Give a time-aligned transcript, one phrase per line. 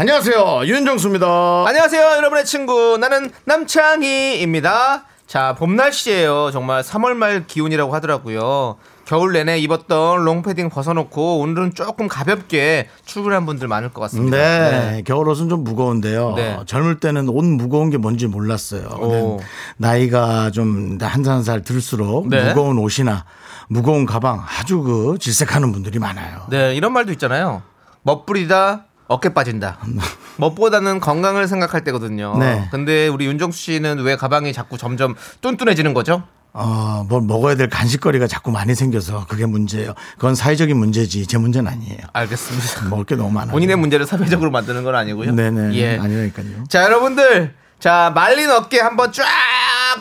[0.00, 1.26] 안녕하세요 윤정수입니다.
[1.66, 2.96] 안녕하세요, 여러분의 친구.
[2.96, 5.04] 나는 남창희입니다.
[5.26, 6.50] 자, 봄 날씨예요.
[6.52, 8.76] 정말 3월 말 기온이라고 하더라고요.
[9.04, 14.38] 겨울 내내 입었던 롱패딩 벗어놓고 오늘은 조금 가볍게 출근한 분들 많을 것 같습니다.
[14.38, 16.32] 네, 겨울 옷은 좀 무거운데요.
[16.34, 16.58] 네.
[16.64, 19.36] 젊을 때는 옷 무거운 게 뭔지 몰랐어요.
[19.76, 22.48] 나이가 좀 한 살 한 살 들수록 네.
[22.48, 23.26] 무거운 옷이나
[23.68, 26.46] 무거운 가방 아주 그 질색하는 분들이 많아요.
[26.48, 27.60] 네, 이런 말도 있잖아요.
[28.02, 29.78] 멋부리다, 어깨 빠진다.
[30.38, 32.36] 멋보다는 건강을 생각할 때거든요.
[32.38, 32.68] 네.
[32.70, 36.22] 근데 우리 윤정수 씨는 왜 가방이 자꾸 점점 뚠뚠해지는 거죠?
[36.52, 39.94] 어, 뭘 먹어야 될 간식거리가 자꾸 많이 생겨서 그게 문제예요.
[40.14, 41.98] 그건 사회적인 문제지 제 문제는 아니에요.
[42.12, 42.86] 알겠습니다.
[42.90, 43.50] 먹을 게 너무 많아요.
[43.50, 45.32] 본인의 문제를 사회적으로 만드는 건 아니고요.
[45.34, 45.74] 네네.
[45.74, 45.98] 예.
[45.98, 46.64] 아니라니까요.
[46.68, 47.54] 자, 여러분들.
[47.80, 49.24] 자, 말린 어깨 한번 쫙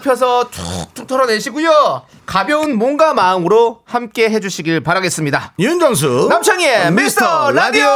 [0.04, 2.04] 펴서 툭툭 털어내시고요.
[2.28, 5.54] 가벼운 몸과 마음으로 함께 해주시길 바라겠습니다.
[5.58, 7.88] 윤정수 남창희의 미스터 라디오!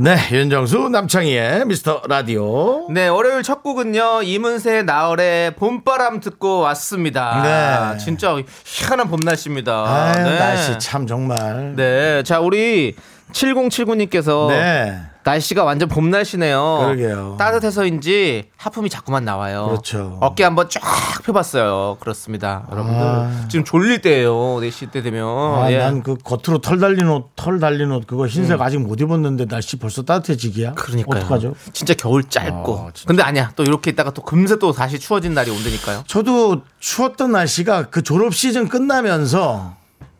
[0.00, 2.88] 네, 윤정수 남창희의 미스터 라디오.
[2.88, 7.96] 네, 월요일 첫 곡은요, 이문세 나얼의 봄바람 듣고 왔습니다.
[7.96, 7.98] 네.
[7.98, 9.72] 진짜 희한한 봄 날씨입니다.
[9.72, 10.38] 아유, 네.
[10.38, 11.74] 날씨 참 정말.
[11.74, 12.22] 네.
[12.22, 12.94] 자, 우리
[13.32, 15.00] 7079님께서 네.
[15.28, 16.78] 날씨가 완전 봄 날씨네요.
[16.80, 17.36] 그러게요.
[17.38, 19.66] 따뜻해서인지 하품이 자꾸만 나와요.
[19.68, 20.16] 그렇죠.
[20.20, 20.80] 어깨 한번 쫙
[21.24, 21.98] 펴봤어요.
[22.00, 22.66] 그렇습니다.
[22.72, 23.00] 여러분들.
[23.00, 23.46] 아.
[23.48, 24.32] 지금 졸릴 때예요.
[24.60, 25.26] 4시 때 되면.
[25.28, 25.78] 아, 예.
[25.78, 30.02] 난그 겉으로 털 달린 옷, 털 달린 옷 그거 흰색 아직 못 입었는데 날씨 벌써
[30.02, 30.70] 따뜻해지기야?
[30.70, 30.74] 음.
[30.74, 31.20] 그러니까요.
[31.20, 31.54] 어떡하죠?
[31.72, 32.78] 진짜 겨울 짧고.
[32.78, 33.06] 아, 진짜.
[33.06, 33.52] 근데 아니야.
[33.54, 36.04] 또 이렇게 있다가 또 금세 또 다시 추워진 날이 온다니까요.
[36.06, 39.76] 저도 추웠던 날씨가 그 졸업 시즌 끝나면서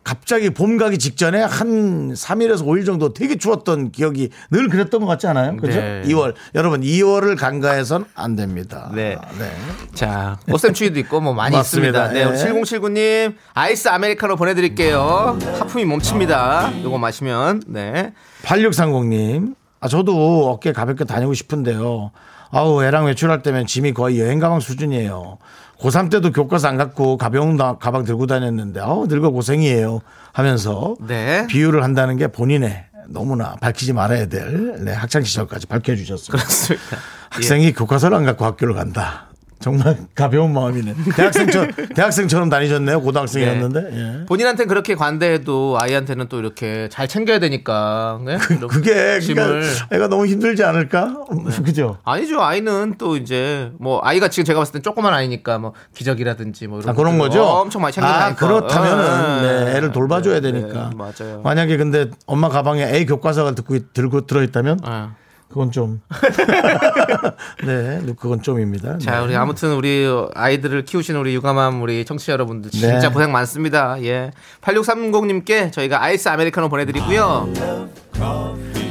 [0.09, 5.27] 갑자기 봄 가기 직전에 한 3일에서 5일 정도 되게 추웠던 기억이 늘 그랬던 것 같지
[5.27, 5.55] 않아요?
[5.55, 5.79] 그죠?
[5.79, 6.01] 네.
[6.07, 6.33] 2월.
[6.55, 8.89] 여러분, 2월을 간과해선 안 됩니다.
[8.95, 9.19] 네.
[9.37, 9.51] 네.
[9.93, 12.07] 자, 꽃샘추위도 있고 뭐 많이 맞습니다.
[12.07, 12.13] 있습니다.
[12.13, 12.51] 네, 우리 예.
[12.51, 15.37] 7079님 아이스 아메리카노 보내드릴게요.
[15.59, 16.71] 하품이 멈춥니다.
[16.81, 18.13] 요거 마시면 네.
[18.41, 19.53] 8630님.
[19.79, 22.09] 아, 저도 어깨 가볍게 다니고 싶은데요.
[22.49, 25.37] 아우, 애랑 외출할 때면 짐이 거의 여행 가방 수준이에요.
[25.79, 30.01] 고3 때도 교과서 안 갖고 가벼운 다- 가방 들고 다녔는데, 아우, 늙어 고생이에요.
[30.33, 31.47] 하면서 네.
[31.47, 36.31] 비유를 한다는 게 본인의 너무나 밝히지 말아야 될 네, 학창 시절까지 밝혀주셨습니다.
[36.45, 36.97] 그렇습니다.
[37.29, 39.28] 학생이 교과서를 안 갖고 학교를 간다.
[39.59, 40.95] 정말 가벼운 마음이네.
[41.15, 43.01] 대학생처럼, 대학생처럼 다니셨네요.
[43.01, 43.89] 고등학생이었는데.
[44.21, 44.25] 예.
[44.25, 48.19] 본인한테 그렇게 관대해도 아이한테는 또 이렇게 잘 챙겨야 되니까.
[48.25, 48.37] 네?
[48.51, 49.43] 이런 그게 짐을.
[49.43, 51.25] 그러니까 애가 너무 힘들지 않을까?
[51.65, 51.97] 그죠?
[52.05, 52.41] 아니죠.
[52.41, 56.89] 아이는 또 이제 뭐 아이가 지금 제가 봤을 땐 조그만 아이니까 뭐 기저귀라든지 뭐 이런
[56.89, 57.43] 아, 그런 거죠?
[57.43, 58.47] 엄청 많이 챙겨야 아, 되니까.
[58.47, 59.65] 그렇다면은 네.
[59.65, 60.89] 네, 애를 돌봐줘야 네, 되니까.
[60.89, 61.41] 네, 맞아요.
[61.43, 65.15] 만약에 근데 엄마 가방에 애 교과서가 듣고 있- 들고 들어 있다면 아.
[65.49, 66.01] 그건 좀.
[67.65, 68.99] 네, 그건 좀입니다.
[68.99, 69.25] 자, 네.
[69.25, 73.09] 우리 아무튼 우리 아이들을 키우시는 우리 육아맘 우리 청취자 여러분들 진짜 네.
[73.09, 74.01] 고생 많습니다.
[74.03, 74.31] 예.
[74.61, 77.49] 8630님께 저희가 아이스 아메리카노 보내드리고요.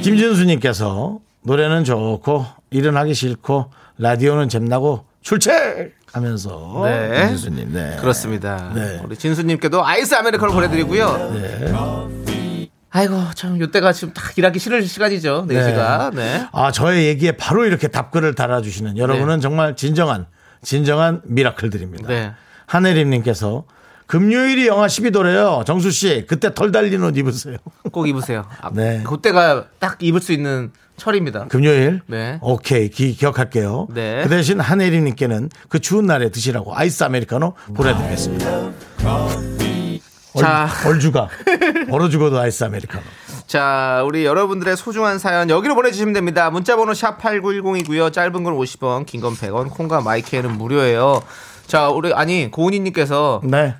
[0.02, 7.18] 김진수님께서 노래는 좋고 일은 하기 싫고 라디오는 잼나고 출첵 하면서 네.
[7.28, 7.96] 김진수님 네.
[8.00, 8.72] 그렇습니다.
[8.74, 9.00] 네.
[9.04, 11.30] 우리 진수님께도 아이스 아메리카노 보내드리고요.
[11.34, 12.27] 네.
[12.90, 15.46] 아이고, 참, 요때가 지금 딱 일하기 싫을 시간이죠.
[15.48, 16.14] 4시가.
[16.14, 16.46] 네.
[16.52, 20.26] 아 저의 얘기에 바로 이렇게 답글을 달아주시는 여러분은 정말 진정한
[20.62, 22.08] 진정한 미라클들입니다.
[22.08, 22.32] 네.
[22.66, 23.64] 한혜림님께서
[24.06, 25.64] 금요일이 영하 12도래요.
[25.66, 27.56] 정수 씨 그때 털 달린 옷 입으세요.
[27.92, 28.46] 꼭 입으세요.
[28.60, 29.02] 아, 네.
[29.06, 31.46] 그때가 딱 입을 수 있는 철입니다.
[31.48, 32.00] 금요일.
[32.06, 32.38] 네.
[32.42, 33.86] 오케이 기, 기억할게요.
[33.94, 34.22] 네.
[34.22, 38.72] 그 대신 한혜림님께는 그 추운 날에 드시라고 아이스 아메리카노 보내드리겠습니다.
[40.38, 40.68] 얼, 자.
[40.86, 41.28] 얼 주가
[41.90, 43.02] 얼어 죽어도 아이스 아메리카노.
[43.46, 46.50] 자, 우리 여러분들의 소중한 사연 여기로 보내주시면 됩니다.
[46.50, 48.12] 문자번호 샵 8910이고요.
[48.12, 51.22] 짧은 건 50원, 긴 건 100원, 콩과 마이크에는 무료예요.
[51.66, 53.74] 자, 우리, 아니, 고은희님께서 네.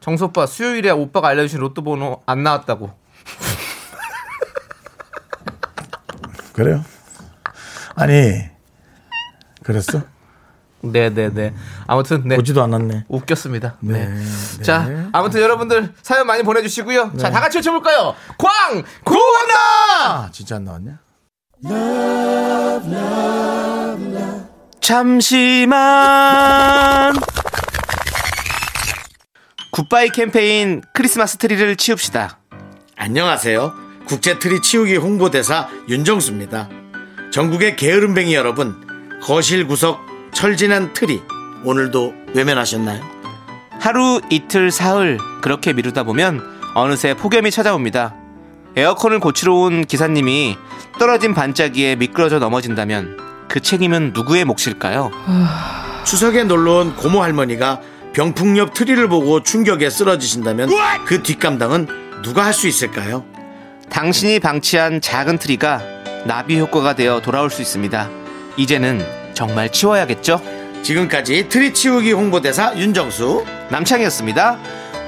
[0.00, 2.90] 정소빠 수요일에 오빠가 알려주신 로또 번호 안 나왔다고.
[6.52, 6.82] 그래요?
[7.94, 8.40] 아니
[9.62, 10.02] 그랬어?
[10.92, 11.54] 네 네 네.
[11.86, 12.36] 아무튼, 네.
[12.36, 13.04] 보지도 않았네.
[13.08, 13.76] 웃겼습니다.
[13.80, 14.06] 네.
[14.08, 14.62] 네.
[14.62, 17.12] 자, 아무튼 여러분들 사연 많이 보내주시고요.
[17.18, 18.14] 자, 다 같이 외쳐볼까요?
[18.38, 18.82] 광!
[19.04, 19.54] 구원아!
[20.04, 20.98] 아 진짜 안 나왔냐?
[25.86, 27.14] 잠시만.
[29.70, 32.38] 굿바이 캠페인 크리스마스 트리를 치웁시다.
[32.96, 33.74] 안녕하세요.
[34.06, 36.68] 국제 트리 치우기 홍보대사 윤정수입니다.
[37.32, 38.80] 전국의 게으름뱅이 여러분,
[39.22, 40.00] 거실 구석
[40.36, 41.22] 철진한 트리
[41.64, 43.02] 오늘도 외면하셨나요?
[43.80, 46.42] 하루 이틀 사흘 그렇게 미루다 보면
[46.74, 48.14] 어느새 폭염이 찾아옵니다.
[48.76, 50.58] 에어컨을 고치러 온 기사님이
[50.98, 53.16] 떨어진 반짝이에 미끄러져 넘어진다면
[53.48, 55.10] 그 책임은 누구의 몫일까요?
[56.04, 57.80] 추석에 놀러온 고모 할머니가
[58.12, 60.68] 병풍 옆 트리를 보고 충격에 쓰러지신다면
[61.06, 63.24] 그 뒷감당은 누가 할 수 있을까요?
[63.88, 65.80] 당신이 방치한 작은 트리가
[66.26, 68.10] 나비 효과가 되어 돌아올 수 있습니다.
[68.58, 70.40] 이제는 정말 치워야겠죠?
[70.82, 74.58] 지금까지 트리 치우기 홍보대사 윤정수 남창희였습니다.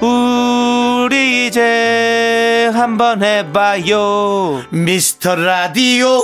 [0.01, 4.65] 우리 이제 한번 해봐요.
[4.69, 6.21] 미스터 라디오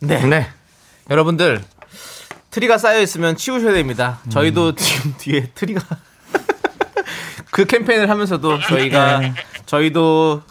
[0.00, 0.26] 네.
[0.26, 0.48] 네.
[1.08, 1.62] 여러분들
[2.50, 4.18] 트리가 쌓여 있으면 치우셔야 됩니다.
[4.28, 5.82] 저희도 지금 뒤에 트리가
[7.52, 9.20] 그 캠페인을 하면서도 저희가
[9.66, 10.42] 저희도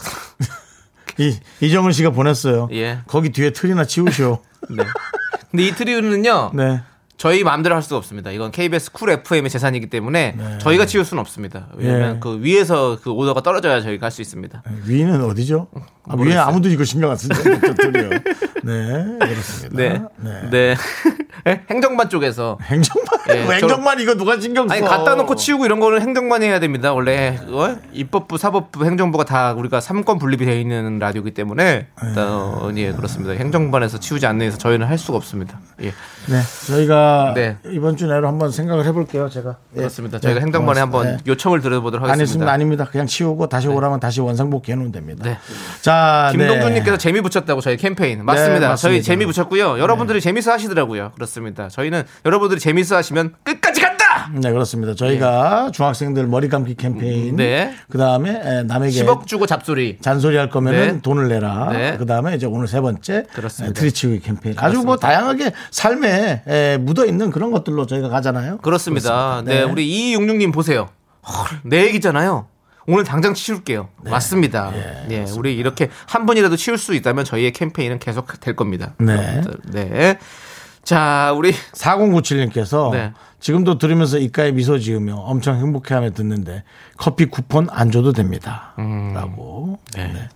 [1.18, 2.70] 이, 이정은 씨가 보냈어요.
[2.72, 3.00] 예.
[3.06, 4.42] 거기 뒤에 트리나 치우시오.
[4.70, 4.84] 네.
[5.52, 6.82] 근데 이 트리는요 네.
[7.20, 8.32] 저희 마음대로 할 수가 없습니다.
[8.32, 11.68] 이건 KBS 쿨 FM의 재산이기 때문에 저희가 치울 수는 없습니다.
[11.76, 12.20] 왜냐면 예.
[12.22, 14.64] 그 위에서 그 오더가 떨어져야 저희가 할 수 있습니다.
[14.86, 15.68] 위는 어디죠?
[16.08, 16.36] 아, 위에.
[16.36, 17.36] 아무도 이거 신경 안 쓰죠.
[18.64, 20.10] 네, 그렇습니다.
[20.18, 20.50] 네.
[20.50, 20.76] 네.
[21.70, 24.74] 행정반 쪽에서 행정반, 예, 왜 행정반 이거 누가 신경 써?
[24.74, 26.94] 아니 갖다 놓고 치우고 이런 거는 행정반이 해야 됩니다.
[26.94, 27.78] 원래 어?
[27.94, 31.88] 입법부, 사법부, 행정부가 다 우리가 삼권 분립이 되어 있는 라디오이기 때문에
[32.18, 33.34] 어, 예 그렇습니다.
[33.34, 35.60] 행정반에서 치우지 않는 이상 저희는 할 수가 없습니다.
[35.82, 35.94] 예
[36.28, 37.58] 네, 저희가 네.
[37.66, 39.30] 이번 주 내로 한번 생각을 해볼게요.
[39.30, 39.78] 제가 예.
[39.78, 40.20] 그렇습니다.
[40.20, 41.06] 저희가 네, 행정반에 한번.
[41.06, 41.18] 네.
[41.28, 42.52] 요청을 드려보도록 하겠습니다.
[42.52, 42.86] 아닙니다.
[42.86, 45.24] 그냥 치우고 다시 오라면 다시 원상복귀 해놓으면 됩니다.
[45.24, 45.38] 네.
[45.82, 46.98] 자, 김동준님께서 네.
[46.98, 48.76] 재미 붙였다고 저희 캠페인 맞습니다.
[48.76, 49.80] 저희 재미 붙였고요.
[49.80, 51.12] 여러분들이 재밌어 하시더라고요.
[51.16, 51.70] 그렇습니다.
[51.70, 53.89] 저희는 여러분들이 재밌어 하시면 끝까지 간다.
[54.34, 54.96] 네, 그렇습니다.
[54.96, 57.36] 저희가 중학생들 머리 감기 캠페인.
[57.36, 57.74] 네.
[57.90, 59.98] 그 다음에 남에게 10억 주고 잡소리.
[60.02, 61.02] 잔소리 할 거면은 네.
[61.02, 61.70] 돈을 내라.
[61.72, 61.96] 네.
[61.98, 63.72] 그 다음에 이제 오늘 세 번째 그렇습니다.
[63.72, 64.56] 에, 트리치우기 캠페인.
[64.58, 68.58] 아주 뭐 다양하게 삶에 에, 묻어 있는 그런 것들로 저희가 가잖아요.
[68.60, 69.42] 그렇습니다.
[69.46, 69.60] 네.
[69.60, 69.64] 네.
[69.64, 70.90] 우리 2266님 보세요.
[71.28, 72.48] 헐, 내 얘기잖아요.
[72.88, 73.90] 오늘 당장 치울게요.
[74.04, 74.10] 네.
[74.10, 74.74] 맞습니다.
[75.12, 78.96] 예, 우리 이렇게 한 번이라도 치울 수 있다면 저희의 캠페인은 계속 될 겁니다.
[78.98, 79.42] 네.
[79.72, 80.18] 네.
[80.84, 83.14] 자, 우리 4097님께서 네.
[83.40, 86.64] 지금도 들으면서 입가에 미소 지으며 엄청 행복해하며 듣는데
[86.98, 88.74] 커피 쿠폰 안 줘도 됩니다.
[88.80, 89.14] 음.
[89.14, 89.80] 라고.
[89.96, 90.30] 네.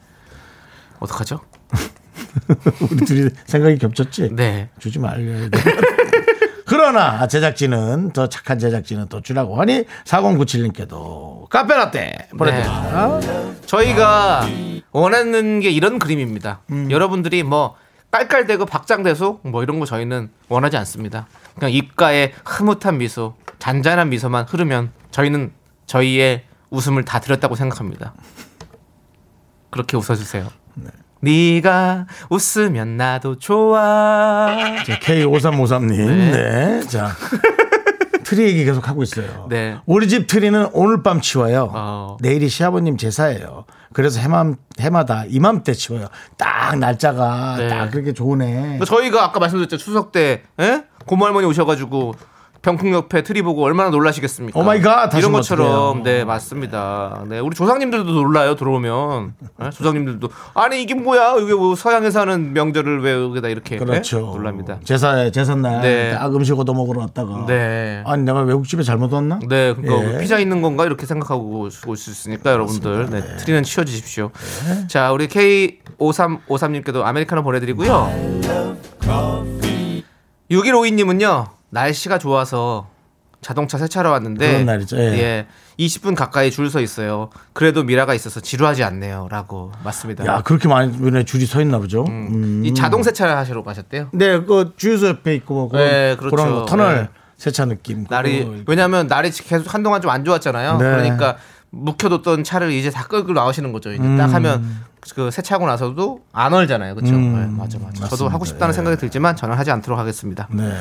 [0.99, 1.39] 어떡하죠?
[2.91, 4.29] 우리 둘이 생각이 겹쳤지?
[4.33, 4.69] 네.
[4.79, 5.59] 주지 말려야 돼.
[6.65, 13.19] 그러나 제작진은 더 착한 제작진은 또 주라고 하니 4097님께도 카페라떼 보내드립니다.
[13.65, 14.47] 저희가
[14.91, 16.61] 원하는 게 이런 그림입니다.
[16.89, 17.75] 여러분들이 뭐
[18.13, 21.25] 깔깔대고 박장대소 뭐 이런 거 저희는 원하지 않습니다.
[21.57, 25.51] 그냥 입가에 흐뭇한 미소, 잔잔한 미소만 흐르면 저희는
[25.87, 28.13] 저희의 웃음을 다 드렸다고 생각합니다.
[29.71, 30.47] 그렇게 웃어주세요.
[30.75, 31.61] 네.
[31.61, 34.47] 가 웃으면 나도 좋아.
[34.85, 36.05] 자, K5353님.
[36.33, 36.81] 네.
[36.81, 37.15] 자.
[38.23, 39.47] 트리 얘기 계속 하고 있어요.
[39.49, 39.77] 네.
[39.87, 41.71] 우리 집 트리는 오늘 밤 치워요.
[41.73, 42.17] 어.
[42.21, 43.65] 내일이 시아버님 제사예요.
[43.93, 46.07] 그래서 해맘, 해마다 이맘때 치워요.
[46.37, 47.67] 딱 날짜가 네.
[47.69, 48.79] 딱 그렇게 좋으네.
[48.85, 50.83] 저희가 아까 말씀드렸죠 추석 때 에?
[51.05, 52.15] 고모 할머니 오셔가지고
[52.63, 54.59] 병풍 옆에 트리 보고 얼마나 놀라시겠습니까?
[54.59, 56.01] oh my God 이런 것처럼.
[56.01, 57.23] 네 맞습니다.
[57.27, 59.69] 네 우리 조상님들도 놀라요 들어오면 에?
[59.69, 63.79] 조상님들도 아니 이게 뭐야 이게 뭐 서양에서 하는 명절을 왜 여기다 이렇게 에?
[63.79, 64.19] 그렇죠.
[64.19, 64.79] 놀랍니다.
[64.83, 66.11] 제사, 제삿날 네.
[66.13, 67.45] 딱 음식 얻어 먹으러 왔다가.
[67.47, 68.01] 네.
[68.05, 69.39] 아니, 내가 외국집에 잘못 왔나?
[69.47, 70.19] 네, 그러니까 예.
[70.19, 74.31] 피자 있는 건가 이렇게 생각하고 오실 수 있으니까 여러분들 네, 트리는 치워주십시오.
[74.87, 78.09] 자, 우리 K5353님께도 아메리카노 보내드리고요.
[80.49, 82.87] 6152님은요 날씨가 좋아서
[83.41, 85.47] 자동차 세차로 왔는데 그런 날이죠, 예.
[85.79, 87.29] 20분 가까이 줄 서 있어요.
[87.51, 90.25] 그래도 미라가 있어서 지루하지 않네요라고 맞습니다.
[90.25, 92.05] 야, 그렇게 많이 줄이 서 있나 보죠.
[92.07, 92.61] 음.
[92.63, 94.09] 이 자동 세차를 하시러 가셨대요.
[94.13, 96.35] 네, 그 주유소 옆에 있고 뭐 그런, 네, 그렇죠.
[96.35, 97.09] 그런 거, 터널 네.
[97.37, 98.05] 세차 느낌.
[98.09, 100.77] 날이 왜냐하면 날이 계속 한동안 좀 안 좋았잖아요.
[100.77, 100.83] 네.
[100.83, 101.37] 그러니까
[101.71, 103.91] 묵혀뒀던 차를 이제 다 끌고 나오시는 거죠.
[103.91, 104.63] 이제 딱 하면
[105.15, 106.95] 그 세차하고 나서도 안 얼잖아요.
[106.95, 107.15] 그렇죠?
[107.15, 108.07] 네, 맞아 맞아.
[108.07, 110.47] 저도 하고 싶다는 생각이 들지만 저는 하지 않도록 하겠습니다.
[110.51, 110.71] 네.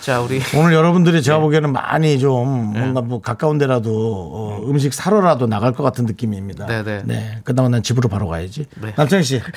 [0.00, 1.42] 자 우리 오늘 여러분들이 제가 네.
[1.42, 3.90] 보기에는 많이 좀 뭔가 뭐 가까운 데라도
[4.32, 6.66] 어, 음식 사러라도 나갈 것 같은 느낌입니다.
[6.66, 7.02] 네, 네.
[7.04, 7.38] 네.
[7.44, 8.66] 그다음에 난 집으로 바로 가야지.
[8.80, 8.92] 네.
[8.96, 9.40] 남창희 씨.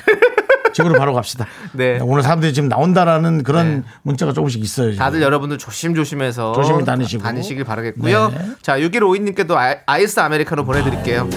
[0.74, 1.46] 집으로 바로 갑시다.
[1.72, 2.00] 네.
[2.02, 3.82] 오늘 사람들이 지금 나온다라는 그런 네.
[4.02, 4.90] 문자가 조금씩 있어요.
[4.90, 4.98] 지금.
[4.98, 7.22] 다들 여러분들 조심조심해서 조심히 다니시고.
[7.22, 8.28] 다니시길 바라겠고요.
[8.30, 8.50] 네.
[8.60, 11.28] 자 6152님께도 아이스 아메리카노 보내드릴게요.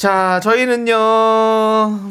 [0.00, 0.94] 자, 저희는요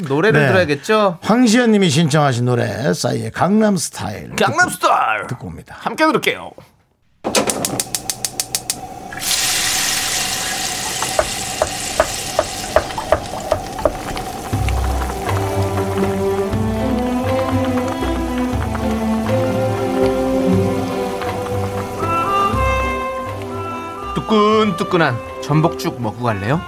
[0.08, 0.48] 노래를 네.
[0.50, 1.18] 들어야겠죠.
[1.24, 4.36] 황시연님이 신청하신 노래 싸이의 강남 스타일.
[4.36, 5.76] 강남 스타일 듣고 옵니다.
[5.80, 6.52] 함께 들을게요.
[24.14, 26.62] 뜨끈뜨끈한 전복죽 먹고 갈래요?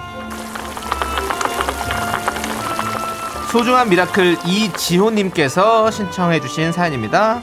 [3.52, 7.42] 소중한 미라클 이지호님께서 신청해주신 사연입니다.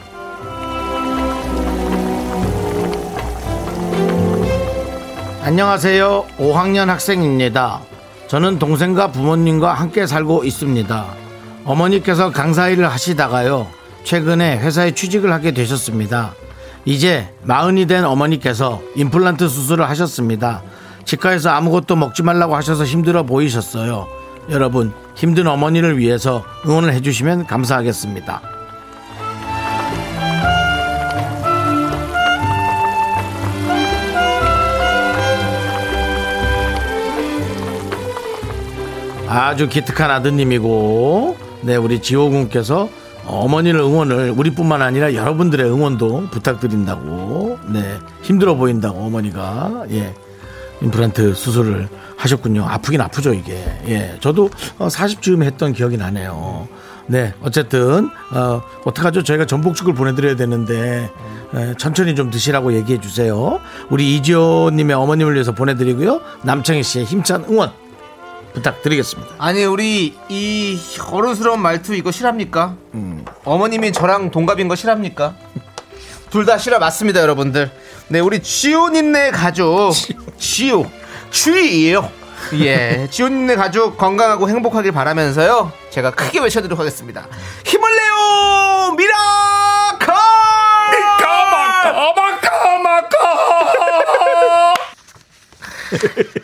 [5.43, 6.25] 안녕하세요.
[6.39, 7.81] 5학년 학생입니다.
[8.27, 11.05] 저는 동생과 부모님과 함께 살고 있습니다.
[11.65, 13.67] 어머니께서 강사 일을 하시다가요.
[14.03, 16.33] 최근에 회사에 취직을 하게 되셨습니다.
[16.85, 20.63] 이제 마흔이 된 어머니께서 임플란트 수술을 하셨습니다.
[21.05, 24.18] 치과에서 아무것도 먹지 말라고 하셔서 힘들어 보이셨어요.
[24.49, 28.41] 여러분, 힘든 어머니를 위해서 응원을 해주시면 감사하겠습니다.
[39.27, 42.89] 아주 기특한 아드님이고, 네, 우리 지호군께서
[43.27, 50.15] 어머니를 응원을 우리뿐만 아니라 여러분들의 응원도 부탁드린다고, 네, 힘들어 보인다고 어머니가, 예,
[50.81, 52.65] 임플란트 수술을 하셨군요.
[52.67, 53.53] 아프긴 아프죠, 이게.
[53.87, 56.67] 예, 저도 40쯤 했던 기억이 나네요.
[57.07, 59.23] 네, 어쨌든, 어, 어떡하죠?
[59.23, 61.09] 저희가 전복죽을 보내드려야 되는데,
[61.55, 63.59] 예, 천천히 좀 드시라고 얘기해 주세요.
[63.89, 66.21] 우리 이지호님의 어머님을 위해서 보내드리고요.
[66.43, 67.71] 남창희 씨의 힘찬 응원
[68.53, 69.35] 부탁드리겠습니다.
[69.37, 70.79] 아니 우리 이
[71.11, 72.75] 어른스러운 말투 이거 실화입니까?
[73.45, 75.35] 어머님이 저랑 동갑인 거 실화입니까?
[76.29, 77.71] 둘 다 실화 맞습니다 여러분들.
[78.07, 79.93] 네 우리 지호님네 가족.
[80.37, 80.85] 지호
[81.31, 82.11] 주희예요.
[82.53, 85.71] 예 지호님네 가족 건강하고 행복하길 바라면서요.
[85.89, 87.27] 제가 크게 외쳐드리도록 하겠습니다.
[87.65, 88.95] 힘을 내요!
[88.97, 90.13] 미라클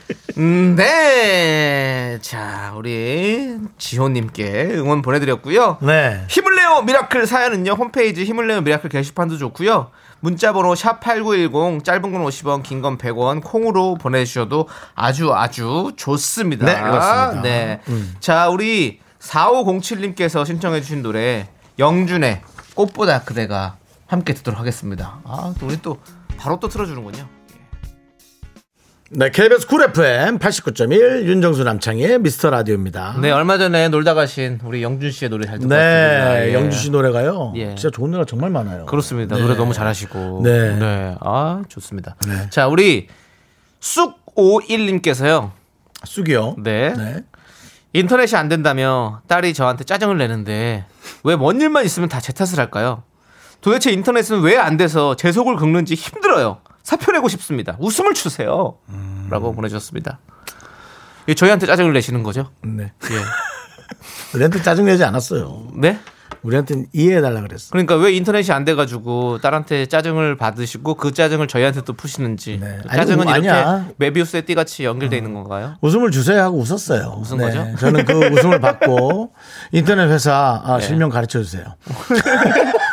[0.37, 2.17] 음, 네.
[2.21, 5.77] 자, 우리 지호님께 응원 보내드렸고요.
[5.81, 6.25] 네.
[6.29, 12.63] 힘을 내요 미라클 사연은요 홈페이지 힘을 내요 미라클 게시판도 좋고요 문자번호 샵8910 짧은 건 50원
[12.63, 17.41] 긴 건 100원 콩으로 보내주셔도 아주 아주 좋습니다 네, 그렇습니다.
[17.41, 17.79] 네.
[18.19, 21.47] 자 우리 4507님께서 신청해 주신 노래
[21.79, 22.41] 영준의
[22.75, 23.77] 꽃보다 그대가
[24.07, 25.97] 함께 듣도록 하겠습니다 아또 우리 또
[26.37, 27.27] 바로 또 틀어주는군요
[29.11, 33.17] 네, KBS 쿨 FM 89.1 윤정수 남창희의 미스터 라디오입니다.
[33.21, 36.53] 네 얼마 전에 놀다 가신 우리 영준 씨의 노래 잘 듣고 네, 왔습니다 예.
[36.55, 37.53] 영주 씨 노래가요.
[37.55, 37.75] 예.
[37.75, 38.87] 진짜 좋은 노래가 정말 많아요.
[38.87, 39.35] 그렇습니다.
[39.35, 39.41] 네.
[39.43, 40.41] 노래 너무 잘하시고.
[40.43, 41.15] 네.
[41.21, 42.15] 아, 좋습니다.
[42.27, 42.49] 네.
[42.49, 43.07] 자, 우리
[43.79, 45.51] 쑥51님께서요.
[46.03, 46.55] 쑥이요.
[46.63, 46.93] 네.
[46.93, 47.23] 네.
[47.93, 50.85] 인터넷이 안 된다며 딸이 저한테 짜증을 내는데
[51.23, 53.03] 왜 뭔 일만 있으면 다 제 탓을 할까요?
[53.61, 56.57] 도대체 인터넷은 왜 안 돼서 제 속을 긁는지 힘들어요.
[56.85, 57.75] 사표 내고 싶습니다.
[57.79, 58.77] 웃음을 주세요.
[58.89, 59.27] 음.
[59.31, 60.19] 라고 보내주셨습니다.
[61.27, 62.51] 이 저희한테 짜증을 내시는 거죠?
[62.63, 62.93] 네.
[63.09, 63.15] 예.
[64.35, 65.69] 우리한테 짜증 내지 않았어요.
[65.73, 65.99] 네?
[66.43, 67.71] 우리한테는 이해해달라 그랬어.
[67.71, 72.77] 그러니까 왜 인터넷이 안 돼가지고 딸한테 짜증을 받으시고 그 짜증을 저희한테 또 푸시는지 네.
[72.83, 73.87] 그 아니, 짜증은 뭐, 이렇게 아니야.
[73.97, 75.77] 메비우스의 띠같이 연결돼 있는 건가요?
[75.81, 77.19] 웃음을 주세요 하고 웃었어요.
[77.19, 77.45] 웃은 네.
[77.45, 77.75] 거죠?
[77.79, 79.33] 저는 그 웃음을 받고
[79.71, 80.85] 인터넷 회사 아, 네.
[80.85, 81.63] 실명 가르쳐 주세요.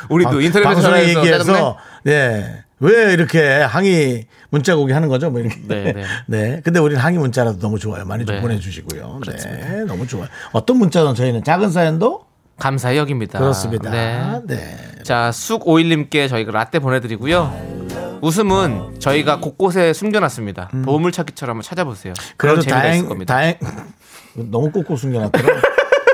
[0.08, 1.76] 우리도 인터넷 전화해서 얘기해서?
[2.04, 2.64] 네.
[2.83, 5.31] 왜 이렇게 항의 문자 오게 하는 거죠?
[5.31, 5.57] 뭐 이렇게.
[5.69, 6.05] 네, 네.
[6.27, 6.61] 네.
[6.65, 8.05] 근데 우리는 항의 문자라도 너무 좋아요.
[8.05, 8.43] 많이 좀 네.
[8.43, 9.21] 보내주시고요.
[9.25, 9.85] 네.
[9.87, 10.27] 너무 좋아요.
[10.51, 12.25] 어떤 문자는 저희는 작은 사연도
[12.59, 13.39] 감사히 여깁니다.
[13.39, 13.89] 그렇습니다.
[13.91, 14.41] 네.
[14.47, 14.77] 네.
[15.05, 18.19] 자, 쑥오일님께 저희가 라떼 보내드리고요.
[18.21, 20.71] 웃음은 저희가 곳곳에 숨겨놨습니다.
[20.85, 22.15] 보물찾기처럼 한번 찾아보세요.
[22.19, 22.35] 음.
[22.37, 23.35] 그래도 다행, 겁니다.
[23.35, 23.55] 다행,
[24.35, 25.61] 너무 꼭꼭 숨겨놨더라.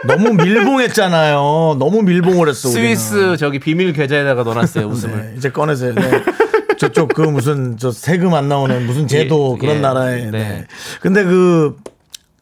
[0.06, 1.76] 너무 밀봉했잖아요.
[1.78, 2.68] 너무 밀봉을 했어.
[2.68, 2.94] 우리는.
[2.96, 4.84] 스위스 저기 비밀 계좌에다가 넣어놨어요.
[4.88, 5.30] 웃음을.
[5.30, 5.94] 네, 이제 꺼내세요.
[5.94, 6.10] 네.
[6.78, 9.80] 저쪽 그 무슨 저 세금 안 나오는 무슨 제도 예, 그런 예.
[9.80, 10.24] 나라에.
[10.26, 10.30] 네.
[10.30, 10.66] 네.
[11.00, 11.76] 근데 그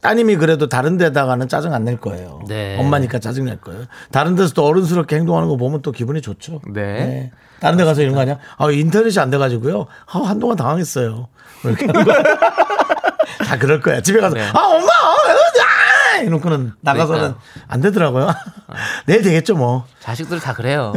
[0.03, 2.41] 따님이 그래도 다른 데다가는 짜증 안 낼 거예요.
[2.49, 2.77] 네.
[2.79, 3.85] 엄마니까 짜증 낼 거예요.
[4.13, 6.61] 다른 데서 또 어른스럽게 행동하는 거 보면 또 기분이 좋죠.
[6.73, 7.33] 네.
[7.61, 8.39] 다른 데 가서 이런 거 아니야?
[8.59, 9.87] 아, 인터넷이 안 돼가지고요.
[10.07, 11.29] 아, 한동안 당황했어요.
[11.63, 11.87] 뭐 이렇게.
[13.47, 14.01] 다 그럴 거야.
[14.01, 14.43] 집에 가서, 네.
[14.53, 14.87] 아, 엄마!
[14.93, 16.19] 아!
[16.23, 17.41] 이러고는 나가서는 그러니까.
[17.69, 18.29] 안 되더라고요.
[19.07, 19.85] 내일 되겠죠, 뭐.
[20.01, 20.93] 자식들 다 그래요.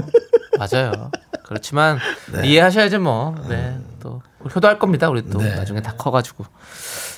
[0.60, 1.12] 맞아요.
[1.46, 1.98] 그렇지만
[2.44, 3.36] 이해하셔야죠 뭐.
[3.48, 3.78] 네.
[4.00, 4.22] 또
[4.54, 5.10] 효도할 겁니다.
[5.10, 5.56] 우리 또 네.
[5.56, 6.46] 나중에 다 커가지고.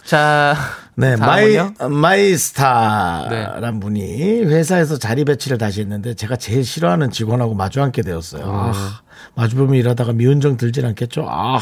[0.05, 0.55] 자.
[0.95, 1.57] 네, 마이?
[1.89, 8.43] 마이스타란 분이 회사에서 자리 배치를 다시 했는데 제가 제일 싫어하는 직원하고 마주 앉게 되었어요.
[8.45, 9.01] 아,
[9.35, 11.25] 마주 보면 일하다가 미운정 들진 않겠죠?
[11.27, 11.59] 아,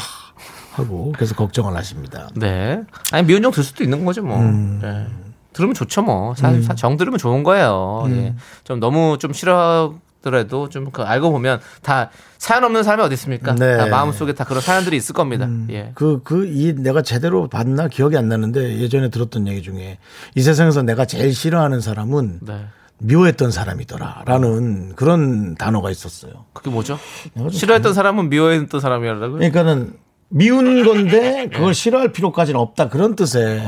[0.72, 2.28] 하고 그래서 걱정을 하십니다.
[2.34, 2.80] 네.
[3.12, 4.38] 아니 미운정 들 수도 있는 거죠 뭐.
[4.38, 4.78] 음.
[4.82, 5.06] 네.
[5.52, 6.34] 들으면 좋죠 뭐.
[6.36, 8.04] 사실 사- 정 들으면 좋은 거예요.
[8.06, 8.16] 음.
[8.16, 8.34] 예.
[8.64, 13.54] 좀 너무 좀 싫어 더라도 좀 그 알고 보면 다 사연 없는 사람이 어디 있습니까?
[13.54, 13.76] 네.
[13.76, 15.48] 다 마음 속에 다 그런 사연들이 있을 겁니다.
[15.70, 15.92] 예.
[15.94, 19.98] 그, 그, 이 내가 제대로 봤나 기억이 안 나는데 예전에 들었던 얘기 중에
[20.34, 22.66] 이 세상에서 내가 제일 싫어하는 사람은 네.
[22.98, 24.24] 미워했던 사람이더라.
[24.26, 26.44] 라는 그런 단어가 있었어요.
[26.52, 26.98] 그게 뭐죠?
[27.50, 29.32] 싫어했던 사람은 미워했던 사람이라고요?
[29.32, 29.94] 그러니까는
[30.32, 33.60] 미운 건데 그걸 싫어할 필요까지는 없다 그런 뜻에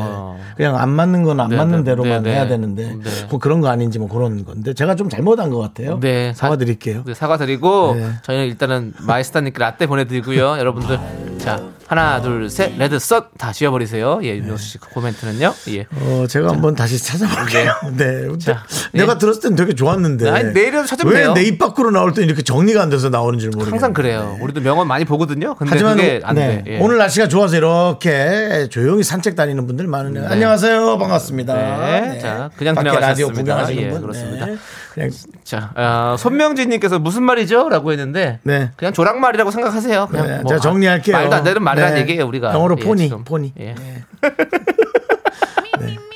[0.57, 2.37] 그냥 안 맞는 건안 네, 맞는 네, 대로만 네, 네.
[2.37, 3.11] 해야 되는데 네.
[3.31, 5.99] 뭐 그런 거 아닌지 뭐 그런 건데 제가 좀 잘못한 것 같아요.
[6.01, 7.03] 네, 사- 사과드릴게요.
[7.05, 8.09] 네, 사과드리고 네.
[8.23, 10.59] 저희는 일단은 마이스타님께 라떼 보내드리고요.
[10.59, 10.99] 여러분들
[11.43, 14.21] 자 하나 둘 셋 red sun 다 지워버리세요.
[14.23, 15.53] 예 윤정수 씨 코멘트는요.
[15.71, 15.87] 예.
[15.91, 17.75] 어, 제가 한번 다시 찾아볼게요.
[17.97, 18.23] 네.
[18.27, 19.19] 근데 자, 내가 예.
[19.19, 20.31] 들었을 땐 되게 좋았는데.
[20.31, 21.29] 아니, 내일이라도 찾으면 돼요.
[21.35, 23.73] 왜내입 밖으로 나올 때 이렇게 정리가 안 돼서 나오는 줄 모르겠어요.
[23.73, 24.39] 항상 그래요.
[24.41, 25.55] 우리도 명언 많이 보거든요.
[25.57, 26.73] 근데 하지만 그게 안 네, 돼.
[26.75, 26.79] 예.
[26.81, 30.27] 오늘 날씨가 좋아서 이렇게 조용히 산책 다니는 분들 많으네요.
[30.29, 30.97] 안녕하세요.
[30.99, 31.55] 반갑습니다.
[31.55, 32.19] 네.
[32.21, 33.43] 자, 그냥 밖에 라디오 지나가셨습니다.
[33.43, 34.01] 구경하시는 예, 분.
[34.01, 34.47] 그렇습니다.
[34.47, 34.57] 네.
[34.93, 35.11] 그냥
[35.43, 38.71] 자, 어, 손명진님께서 무슨 말이죠?라고 했는데 네.
[38.77, 40.09] 그냥 조랑말이라고 생각하세요.
[40.11, 41.17] 그냥 네, 뭐, 제가 정리할게요.
[41.17, 42.01] 아, 말도 안 되는 말이라는 네.
[42.03, 42.53] 얘기예요 우리가.
[42.53, 43.25] 영어로 예, 포니, 지금.
[43.25, 43.55] 포니.
[43.59, 43.75] 예.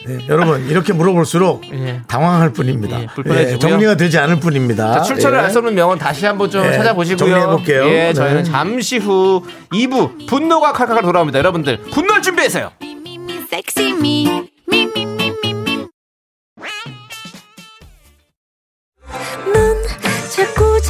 [0.06, 2.02] 네, 여러분 이렇게 물어볼수록 예.
[2.06, 3.00] 당황할 뿐입니다.
[3.00, 3.06] 예.
[3.30, 4.92] 예, 정리가 되지 않을 뿐입니다.
[4.92, 5.42] 자, 출처를 예.
[5.45, 7.16] 알수 없는 명언 다시 한번 좀 네, 찾아보시고요.
[7.16, 7.85] 정리해볼게요.
[7.88, 8.50] 예, 저희는 네.
[8.50, 9.42] 잠시 후
[9.73, 11.38] 2부 분노가 칼칼 돌아옵니다.
[11.38, 12.71] 여러분들 분노를 준비하세요.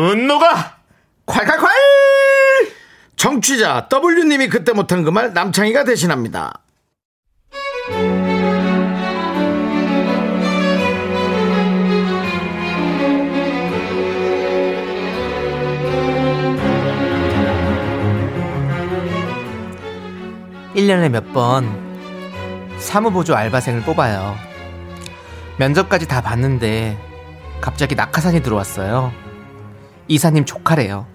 [0.00, 0.76] 분노가
[1.24, 1.66] 콸콸콸!
[3.16, 6.60] 청취자 W님이 그때 못한 그 말 남창희가 대신합니다.
[20.74, 21.64] 일년에 몇 번
[22.78, 24.36] 사무보조 알바생을 뽑아요.
[25.58, 26.98] 면접까지 다 봤는데
[27.60, 29.12] 갑자기 낙하산이 들어왔어요.
[30.08, 31.06] 이사님 조카래요.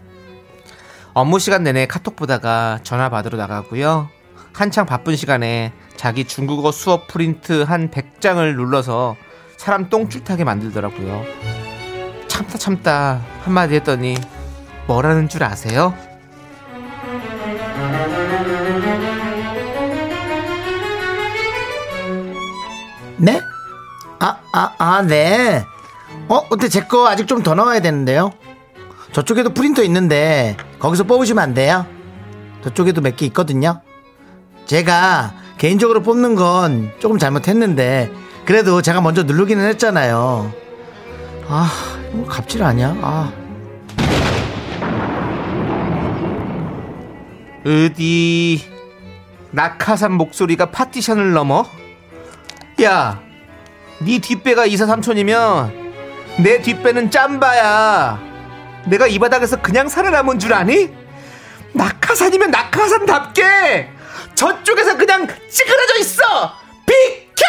[1.14, 4.10] 업무 시간 내내 카톡 보다가 전화 받으러 나가고요.
[4.54, 9.16] 한창 바쁜 시간에 자기 중국어 수업 프린트 한 100장을 눌러서
[9.58, 11.24] 사람 똥줄 타게 만들더라고요.
[12.28, 14.16] 참다 참다 한마디 했더니
[14.88, 15.94] 뭐라는 줄 아세요?
[23.18, 23.40] 네?
[24.20, 25.66] 아, 아, 아, 네.
[26.28, 28.32] 어, 근데 제 거 아직 좀더 넣어야 되는데요.
[29.12, 31.86] 저쪽에도 프린터 있는데 거기서 뽑으시면 안 돼요?
[32.64, 33.82] 저쪽에도 몇 개 있거든요.
[34.66, 38.10] 제가 개인적으로 뽑는 건 조금 잘못했는데
[38.46, 40.52] 그래도 제가 먼저 누르기는 했잖아요.
[41.48, 41.70] 아,
[42.14, 42.96] 이거 갑질 아니야?
[43.02, 43.32] 아.
[47.66, 48.62] 어디
[49.52, 51.66] 낙하산 목소리가 파티션을 넘어?
[52.82, 53.20] 야,
[54.00, 55.92] 네 뒷배가 이사 삼촌이면
[56.40, 58.31] 내 뒷배는 짬바야.
[58.86, 60.90] 내가 이 바닥에서 그냥 살아남은 줄 아니?
[61.74, 63.90] 낙하산이면 낙하산답게
[64.36, 66.24] 저쪽에서 그냥 찌그러져 있어.
[66.86, 67.46] 비켜!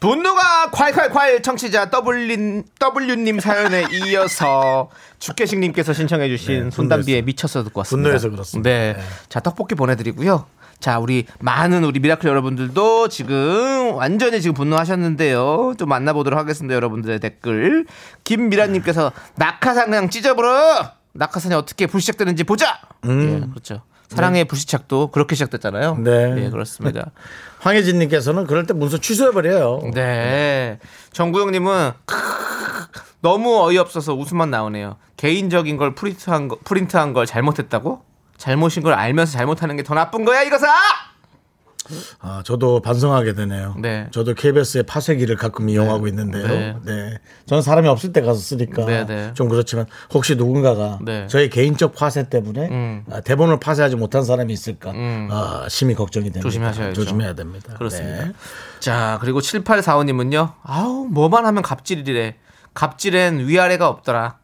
[0.00, 8.08] 분노가 콸콸콸 청취자 W님, W님 사연에 이어서 주케식님께서 신청해주신 손담비의 미쳤어 듣고 왔습니다.
[8.08, 8.68] 분노해서 그렇습니다.
[8.68, 8.96] 네.
[9.28, 10.46] 자, 떡볶이 보내드리고요.
[10.82, 15.74] 자, 우리 많은 우리 미라클 여러분들도 지금 완전히 지금 분노하셨는데요.
[15.78, 16.74] 좀 만나보도록 하겠습니다.
[16.74, 17.86] 여러분들의 댓글.
[18.24, 20.90] 김미라님께서 낙하산 그냥 찢어버려!
[21.12, 22.80] 낙하산이 어떻게 불시착되는지 보자!
[23.06, 23.82] 예, 그렇죠.
[24.08, 25.98] 사랑의 불시착도 그렇게 시작됐잖아요.
[25.98, 26.46] 네.
[26.46, 27.12] 예, 그렇습니다.
[27.60, 29.92] 황혜진님께서는 그럴 때 문서 취소해버려요.
[29.94, 30.80] 네.
[31.12, 31.92] 정구영님은
[33.20, 34.96] 너무 어이없어서 웃음만 나오네요.
[35.16, 38.02] 개인적인 걸 프린트한 거, 프린트한 걸 잘못했다고?
[38.42, 40.66] 잘못인 걸 알면서 잘못하는 게 더 나쁜 거야 이것아!
[42.20, 43.74] 아, 저도 반성하게 되네요.
[43.78, 44.06] 네.
[44.12, 46.46] 저도 KBS의 파쇄기를 가끔 이용하고 있는데요.
[46.46, 46.76] 네.
[46.84, 47.18] 네.
[47.46, 49.30] 저는 사람이 없을 때 가서 쓰니까 네, 네.
[49.34, 51.26] 좀 그렇지만 혹시 누군가가 네.
[51.26, 53.04] 저의 개인적 파쇄 때문에 음.
[53.10, 55.28] 아, 대본을 파쇄하지 못한 사람이 있을까 음.
[55.30, 56.42] 아, 심히 걱정이 됩니다.
[56.42, 56.94] 조심하셔야죠.
[56.94, 57.74] 조심해야 됩니다.
[57.74, 58.24] 그렇습니다.
[58.26, 58.32] 네.
[58.78, 60.54] 자, 그리고 7845님은요.
[60.62, 62.36] 아우, 뭐만 하면 갑질이래.
[62.74, 64.38] 갑질엔 위아래가 없더라.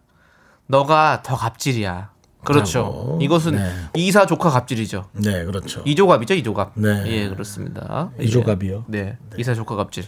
[0.66, 2.10] 너가 더 갑질이야.
[2.44, 2.78] 그렇죠.
[2.78, 3.18] 라고.
[3.20, 3.72] 이것은 네.
[3.94, 5.08] 이사 조카 갑질이죠.
[5.12, 5.82] 네, 그렇죠.
[5.84, 6.72] 이조갑이죠, 이조갑.
[6.76, 7.04] 네.
[7.06, 8.10] 예, 그렇습니다.
[8.20, 8.84] 이조갑이요?
[8.94, 8.98] 예.
[8.98, 9.18] 네.
[9.36, 10.04] 이사 조카 갑질.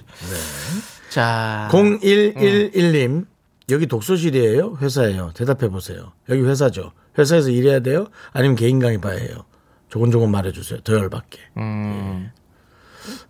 [1.10, 1.68] 자.
[1.72, 3.26] 0111님
[3.70, 4.78] 여기 독서실이에요?
[4.80, 5.30] 회사예요?
[5.34, 6.12] 대답해 보세요.
[6.28, 6.92] 여기 회사죠.
[7.18, 8.06] 회사에서 일해야 돼요?
[8.32, 9.44] 아니면 개인 강의 봐야 해요?
[9.88, 10.80] 조곤조곤 말해주세요.
[10.80, 11.38] 더 열받게.
[11.58, 12.30] 음.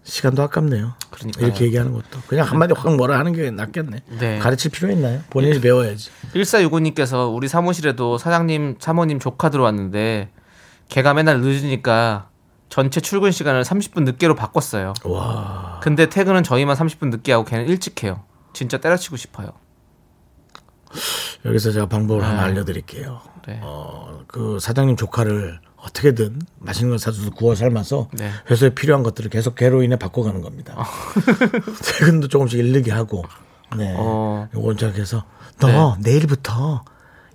[0.02, 0.94] 시간도 아깝네요.
[1.10, 1.46] 그러니까요.
[1.46, 4.02] 이렇게 얘기하는 것도 그냥 한마디 확 뭐라 하는 게 낫겠네.
[4.18, 4.38] 네.
[4.38, 5.20] 가르칠 필요 있나요?
[5.30, 6.10] 본인이 배워야지.
[6.34, 10.30] 1465님께서 우리 사무실에도 사장님, 사모님 조카 들어왔는데
[10.88, 12.28] 걔가 맨날 늦으니까
[12.68, 14.94] 전체 출근 시간을 30분 늦게로 바꿨어요.
[15.04, 15.80] 와.
[15.82, 18.22] 근데 퇴근은 저희만 30분 늦게 하고 걔는 일찍 해요.
[18.52, 19.52] 진짜 때려치고 싶어요.
[21.44, 23.20] 여기서 제가 방법을 하나 알려드릴게요.
[23.46, 23.60] 네.
[23.62, 28.30] 어, 그 사장님 조카를 어떻게든 맛있는 걸 사줘서 구워 삶아서 네.
[28.50, 30.76] 회사에 필요한 것들을 계속 걔로 인해 바꿔가는 겁니다.
[31.98, 33.24] 퇴근도 조금씩 일르게 하고.
[33.76, 33.94] 네.
[33.96, 34.48] 어.
[34.54, 35.24] 요건 시작해서
[35.58, 36.84] 너 내일부터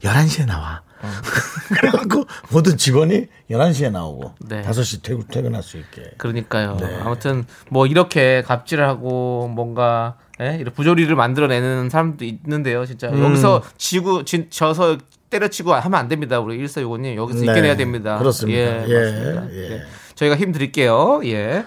[0.02, 0.84] 11시에 나와.
[1.76, 4.64] 그래갖고 모든 직원이 11시에 나오고 네.
[4.64, 6.12] 5시 퇴근, 퇴근할 수 있게.
[6.18, 6.78] 그러니까요.
[6.78, 7.00] 네.
[7.02, 10.64] 아무튼 뭐 이렇게 갑질을 하고 뭔가 예?
[10.64, 12.86] 부조리를 만들어내는 사람도 있는데요.
[12.86, 13.24] 진짜 음.
[13.24, 14.98] 여기서 지고 진, 져서
[15.36, 16.40] 때려치고 하면 안 됩니다.
[16.40, 17.52] 우리 1465님 여기서 네.
[17.52, 18.18] 이겨내야 됩니다.
[18.18, 18.60] 그렇습니다.
[18.60, 19.52] 예, 예, 맞습니다.
[19.52, 19.72] 예.
[19.72, 19.82] 예.
[20.16, 21.22] 저희가 힘 드릴게요.
[21.26, 21.66] 예.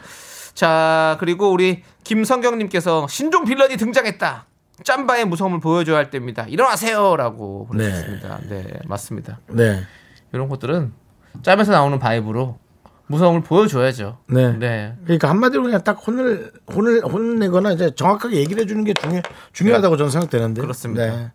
[0.54, 4.46] 자 그리고 우리 김성경님께서 신종 빌런이 등장했다.
[4.84, 6.44] 짬바의 무서움을 보여줘야 할 때입니다.
[6.48, 8.40] 일어나세요라고 보내주셨습니다.
[8.48, 8.64] 네.
[8.86, 9.40] 맞습니다.
[9.48, 9.82] 네.
[10.32, 10.92] 이런 것들은
[11.42, 12.58] 짬에서 나오는 바이브로
[13.08, 14.18] 무서움을 보여줘야죠.
[14.28, 14.52] 네.
[14.58, 14.94] 네.
[15.04, 19.20] 그러니까 한마디로 그냥 딱 혼을 혼을 혼내거나 이제 정확하게 얘기를 해주는 게 중요
[19.52, 20.60] 중요하다고 저는 생각되는데.
[20.60, 21.06] 그렇습니다.
[21.06, 21.32] 네.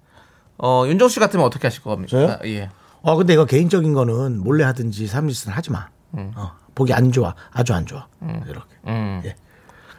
[0.58, 2.10] 어, 윤정 씨 같으면 어떻게 하실 겁니까?
[2.10, 2.28] 저요?
[2.32, 2.70] 아, 예.
[3.02, 5.88] 어 근데 이거 개인적인 거는 몰래 하든지 사무실에서 하지 마.
[6.14, 8.08] 어, 보기 안 좋아, 아주 안 좋아.
[8.48, 8.76] 이렇게.
[8.88, 9.22] 음.
[9.26, 9.36] 예.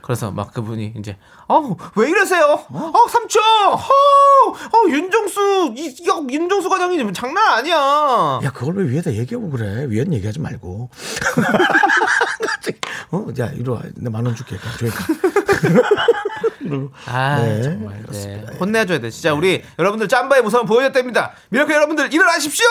[0.05, 1.17] 그래서 막 그분이 이제
[1.49, 2.62] 어, 왜 이러세요?
[2.69, 3.43] 어, 삼촌.
[3.43, 8.40] 어, 어, 윤정수 이, 이 윤정수 과장님 장난 아니야.
[8.45, 9.87] 야 그걸 왜 위에다 얘기하고 그래?
[9.88, 10.90] 위엔 얘기하지 말고.
[13.12, 14.57] 어, 야 이리 와, 내 만 원 줄게.
[14.79, 14.97] 저희가.
[17.07, 17.97] 아, 네, 정말.
[17.97, 18.03] 네.
[18.03, 18.53] 그렇습니다.
[18.61, 19.09] 혼내줘야 돼.
[19.11, 21.33] 진짜 우리 여러분들 짬바의 무서움 보여줬답니다.
[21.49, 22.67] 미라클 여러분들 일어나십시오.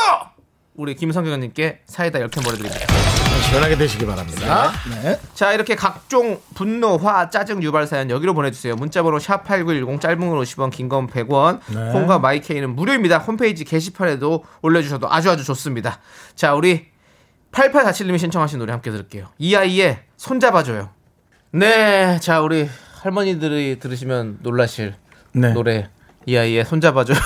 [0.75, 3.22] 우리 김성경님께 사이다 10캔 보내드립니다.
[3.53, 4.71] 시원하게 되시기 바랍니다.
[4.89, 5.19] 네.
[5.35, 8.75] 자 이렇게 각종 분노, 화, 짜증 유발 사연 여기로 보내주세요.
[8.75, 11.59] 문자번호 샵 #8910 짧은 건 50원, 긴 건 100원.
[11.67, 11.91] 네.
[11.91, 13.19] 콩과 마이케이는 무료입니다.
[13.19, 15.99] 홈페이지 게시판에도 올려주셔도 아주 아주 좋습니다.
[16.33, 16.87] 자 우리
[17.51, 19.27] 8847님이 신청하신 노래 함께 들을게요.
[19.37, 20.89] 이 아이의 손잡아줘요.
[21.51, 22.67] 네, 자 우리
[23.03, 24.95] 할머니들이 들으시면 놀라실
[25.33, 25.53] 네.
[25.53, 25.89] 노래
[26.25, 27.17] 이 아이의 손잡아줘요.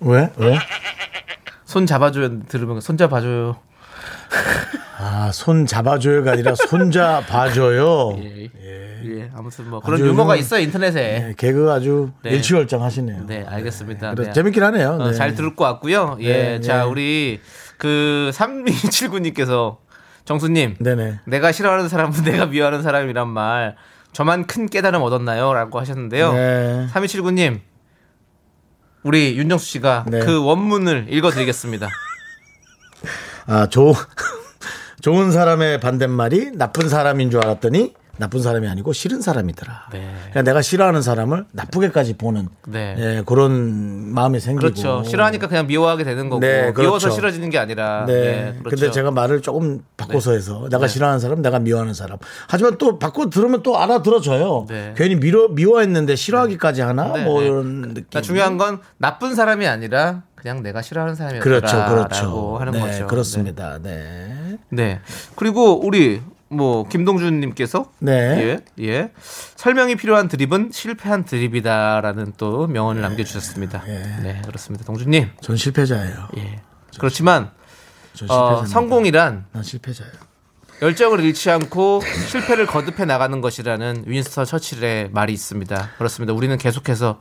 [0.00, 0.32] 왜?
[0.36, 0.58] 왜?
[1.66, 3.58] 손 잡아줘요 들으면 손 잡아줘요.
[4.98, 8.18] 아, 손 잡아줘요가 아니라 손자 봐줘요.
[8.22, 8.50] 예.
[9.04, 11.00] 예, 아무튼 뭐 그런 유머가 있어요 인터넷에.
[11.00, 12.30] 네, 개그 아주 네.
[12.30, 13.24] 일취월장 하시네요.
[13.26, 14.14] 네, 알겠습니다.
[14.14, 14.32] 그래서 네.
[14.32, 14.90] 재밌긴 하네요.
[14.90, 15.14] 어, 네.
[15.14, 16.18] 잘 듣고 왔고요.
[16.20, 16.82] 예, 네, 자 네.
[16.84, 17.40] 우리
[17.78, 19.78] 그 3279님께서
[20.24, 21.20] 정수님, 네네.
[21.24, 23.76] 내가 싫어하는 사람은 내가 미워하는 사람이란 말
[24.12, 26.32] 저만 큰 깨달음 얻었나요?라고 하셨는데요.
[26.32, 26.86] 네.
[26.92, 27.60] 3279님,
[29.02, 30.20] 우리 윤정수 씨가 네.
[30.20, 31.88] 그 원문을 읽어드리겠습니다.
[33.46, 33.92] 아, 조,
[35.00, 39.88] 좋은 사람의 반대말이 나쁜 사람인 줄 알았더니 나쁜 사람이 아니고 싫은 사람이더라.
[39.90, 40.14] 네.
[40.30, 42.94] 그냥 내가 싫어하는 사람을 나쁘게까지 보는 네.
[42.98, 44.60] 예, 그런 마음이 생기고.
[44.60, 45.02] 그렇죠.
[45.04, 46.82] 싫어하니까 그냥 미워하게 되는 거고 네, 그렇죠.
[46.82, 48.04] 미워서 싫어지는 게 아니라.
[48.06, 48.12] 네.
[48.12, 48.76] 예, 그렇죠.
[48.76, 50.88] 근데 제가 말을 조금 바꿔서 해서 내가 네.
[50.88, 52.18] 싫어하는 사람, 내가 미워하는 사람.
[52.48, 54.66] 하지만 또 바꿔 들으면 또 알아들어져요.
[54.68, 54.94] 네.
[54.96, 57.12] 괜히 미워, 미워했는데 싫어하기까지 하나?
[57.14, 57.46] 네, 뭐 네.
[57.46, 57.92] 이런 느낌.
[58.10, 62.56] 그러니까 중요한 건 나쁜 사람이 아니라 그냥 내가 싫어하는 사람이었다라고 그렇죠, 그렇죠.
[62.58, 63.06] 하는 네, 거죠.
[63.06, 63.78] 그렇습니다.
[63.80, 64.58] 네.
[64.70, 65.00] 네.
[65.36, 68.12] 그리고 우리 뭐 김동준님께서 네.
[68.12, 69.12] 예, 예.
[69.54, 73.84] 설명이 필요한 드립은 실패한 드립이다라는 또 명언을 남겨주셨습니다.
[73.86, 74.84] 네, 그렇습니다.
[74.84, 76.28] 동준님, 전 실패자예요.
[76.38, 76.60] 예.
[76.98, 77.52] 그렇지만
[78.14, 78.66] 전 어.
[78.66, 80.12] 성공이란 난 실패자예요.
[80.82, 85.90] 열정을 잃지 않고 실패를 거듭해 나가는 것이라는 윈스턴 처칠의 말이 있습니다.
[85.96, 86.32] 그렇습니다.
[86.32, 87.20] 우리는 계속해서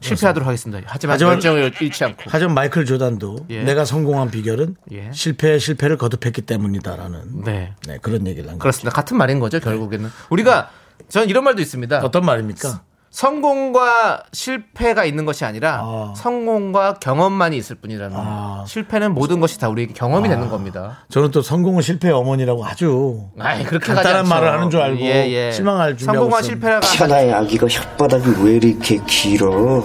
[0.00, 0.82] 실패하도록 하겠습니다.
[0.86, 2.24] 하지만, 하지만- 열정을 잃지 않고.
[2.28, 3.62] 하지만 마이클 조단도 예.
[3.62, 5.10] 내가 성공한 비결은 예.
[5.12, 7.74] 실패 실패를 거듭했기 때문이다라는 네.
[7.86, 8.58] 네, 그런 얘기를 한 거죠.
[8.60, 8.90] 그렇습니다.
[8.90, 10.10] 같은 말인 거죠, 결국에는.
[10.30, 10.70] 우리가
[11.08, 12.00] 전 이런 말도 있습니다.
[12.04, 12.82] 어떤 말입니까?
[13.10, 16.14] 성공과 실패가 있는 것이 아니라 아.
[16.16, 18.64] 성공과 경험만이 있을 뿐이라는 아.
[18.66, 20.98] 실패는 모든 것이 다 우리에게 경험이 되는 겁니다.
[21.10, 24.28] 저는 또 성공은 실패의 어머니라고 아주 아이, 그렇게 간단한.
[24.28, 25.52] 말을 하는 줄 알고 예, 예.
[25.52, 26.66] 실망할 준비하고 성공과 있었는데.
[26.66, 29.84] 실패가 천하의 아기가 혓바닥이 왜 이렇게 길어?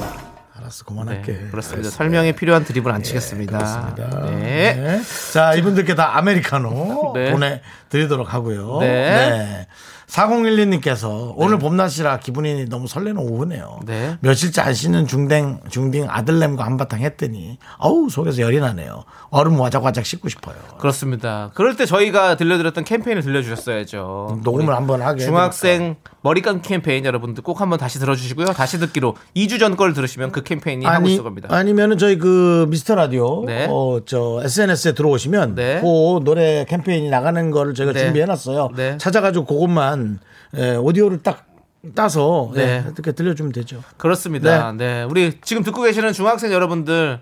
[0.57, 1.31] 알았어 그만할게.
[1.33, 1.89] 네, 그렇습니다.
[1.89, 3.57] 설명이 필요한 드립을 안 치겠습니다.
[3.57, 4.25] 그렇습니다.
[4.31, 4.73] 네.
[4.75, 5.01] 네.
[5.33, 7.31] 자, 이분들께 다 아메리카노 네.
[7.31, 8.79] 보내드리도록 하고요.
[8.79, 9.67] 네.
[10.13, 13.80] 4012님께서 오늘 봄날씨라 기분이 너무 설레는 오후네요.
[13.86, 14.17] 네.
[14.21, 19.06] 며칠째 안 씻는 중댕, 중딩 아들냄과 한바탕 했더니, 어우, 속에서 열이 나네요.
[19.32, 20.56] 얼음 와작와작 씻고 싶어요.
[20.78, 21.49] 그렇습니다.
[21.56, 24.41] 그럴 때 저희가 들려드렸던 캠페인을 들려주셨어야죠.
[24.43, 25.23] 녹음을 한번 하게.
[25.23, 28.47] 중학생 머리 감기 캠페인 여러분들 꼭 한번 다시 들어주시고요.
[28.47, 31.49] 다시 듣기로 2주 전 걸 들으시면 그 캠페인이 하고 아니, 있을 겁니다.
[31.51, 33.67] 아니면은 저희 그 미스터 라디오 네.
[33.69, 35.81] 어, 저 SNS에 들어오시면 네.
[35.81, 37.99] 그 노래 캠페인이 나가는 거를 저희가 네.
[38.05, 38.69] 준비해 놨어요.
[38.75, 38.97] 네.
[38.97, 40.19] 찾아가지고 그것만
[40.55, 41.45] 예, 오디오를 딱
[41.93, 42.83] 따서 예, 네.
[42.86, 43.83] 이렇게 들려주면 되죠.
[43.97, 44.71] 그렇습니다.
[44.71, 45.03] 네.
[45.03, 47.19] 우리 지금 듣고 계시는 중학생 여러분들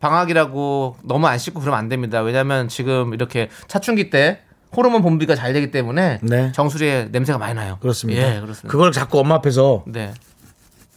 [0.00, 2.20] 방학이라고 너무 안 씻고 그러면 안 됩니다.
[2.22, 4.40] 왜냐면 지금 이렇게 사춘기 때
[4.76, 6.52] 호르몬 분비가 잘 되기 때문에 네.
[6.52, 7.78] 정수리에 냄새가 많이 나요.
[7.80, 8.20] 그렇습니다.
[8.20, 8.68] 예, 그렇습니다.
[8.68, 10.12] 그걸 자꾸 엄마 앞에서 네.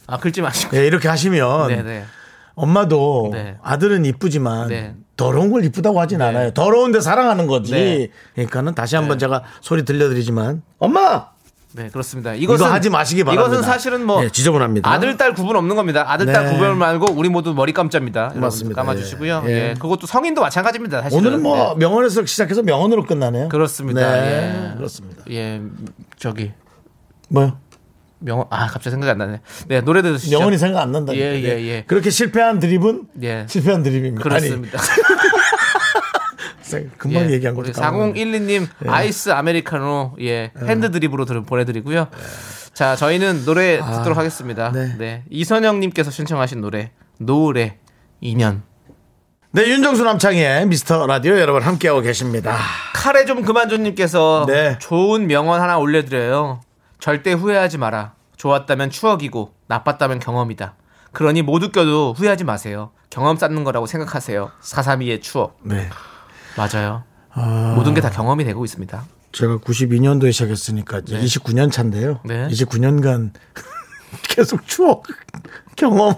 [0.06, 0.76] 아, 긁지 마시고.
[0.76, 2.04] 예, 이렇게 하시면 네, 네.
[2.54, 3.56] 엄마도 네.
[3.62, 4.94] 아들은 이쁘지만 네.
[5.16, 6.52] 더러운 걸 이쁘다고 하진 않아요.
[6.52, 7.72] 더러운데 사랑하는 거지.
[7.72, 8.08] 네.
[8.34, 9.20] 그러니까는 다시 한번 네.
[9.22, 11.31] 제가 소리 들려드리지만 엄마
[11.74, 12.34] 네, 그렇습니다.
[12.34, 13.46] 이거 이것은 하지 마시기 바랍니다.
[13.46, 14.90] 이것은 사실은 뭐 네, 지저분합니다.
[14.90, 16.04] 아들 딸 구분 없는 겁니다.
[16.06, 16.52] 아들 딸 네.
[16.52, 18.32] 구분 말고 우리 모두 머리 감자입니다.
[18.34, 18.82] 맞습니다.
[18.82, 19.44] 감아주시고요.
[19.46, 19.50] 예.
[19.50, 19.70] 예.
[19.70, 19.74] 예.
[19.74, 21.02] 그것도 성인도 마찬가지입니다.
[21.02, 21.20] 사실은.
[21.20, 21.86] 오늘은 뭐 네.
[21.86, 23.48] 명언에서 시작해서 명언으로 끝나네요.
[23.48, 24.00] 그렇습니다.
[24.00, 24.76] 네, 예.
[24.76, 25.24] 그렇습니다.
[25.30, 25.62] 예,
[26.18, 26.52] 저기
[27.28, 27.56] 뭐요?
[28.18, 29.40] 명언 아 갑자기 생각이 안 나네.
[29.68, 30.38] 네 노래 들으시죠.
[30.38, 31.14] 명언이 생각 안 난다.
[31.14, 31.84] 예, 예, 예.
[31.86, 33.46] 그렇게 실패한 드립은 예.
[33.48, 34.22] 실패한 드립입니다.
[34.22, 34.78] 그렇습니다.
[34.78, 35.21] 아니,
[36.98, 37.72] 금방 예, 얘기한 까먹었네.
[38.14, 42.08] 4012님 아이스 아메리카노 예 핸드 드립으로 들- 보내드리고요.
[42.74, 44.72] 자 저희는 노래 듣도록 하겠습니다.
[44.72, 44.96] 네.
[44.98, 45.24] 네.
[45.30, 47.78] 이선영님께서 신청하신 노래 노래
[48.20, 48.62] 인연.
[49.54, 52.56] 네, 윤정수 남창희의 미스터 라디오 여러분 함께하고 계십니다.
[52.94, 54.78] 카레 좀 그만 좀님께서 네.
[54.80, 56.60] 좋은 명언 하나 올려드려요.
[56.98, 58.14] 절대 후회하지 마라.
[58.38, 60.74] 좋았다면 추억이고 나빴다면 경험이다.
[61.12, 62.92] 그러니 못 웃겨도 후회하지 마세요.
[63.10, 64.50] 경험 쌓는 거라고 생각하세요.
[64.62, 65.58] 432의 추억.
[65.62, 65.90] 네.
[66.56, 67.04] 맞아요.
[67.30, 69.04] 아, 모든 게 다 경험이 되고 있습니다.
[69.32, 72.20] 제가 92년도에 시작했으니까 이제 29년 차인데요.
[72.24, 72.46] 네.
[72.48, 73.30] 29년간
[74.28, 75.04] 계속 추억,
[75.76, 76.14] 경험.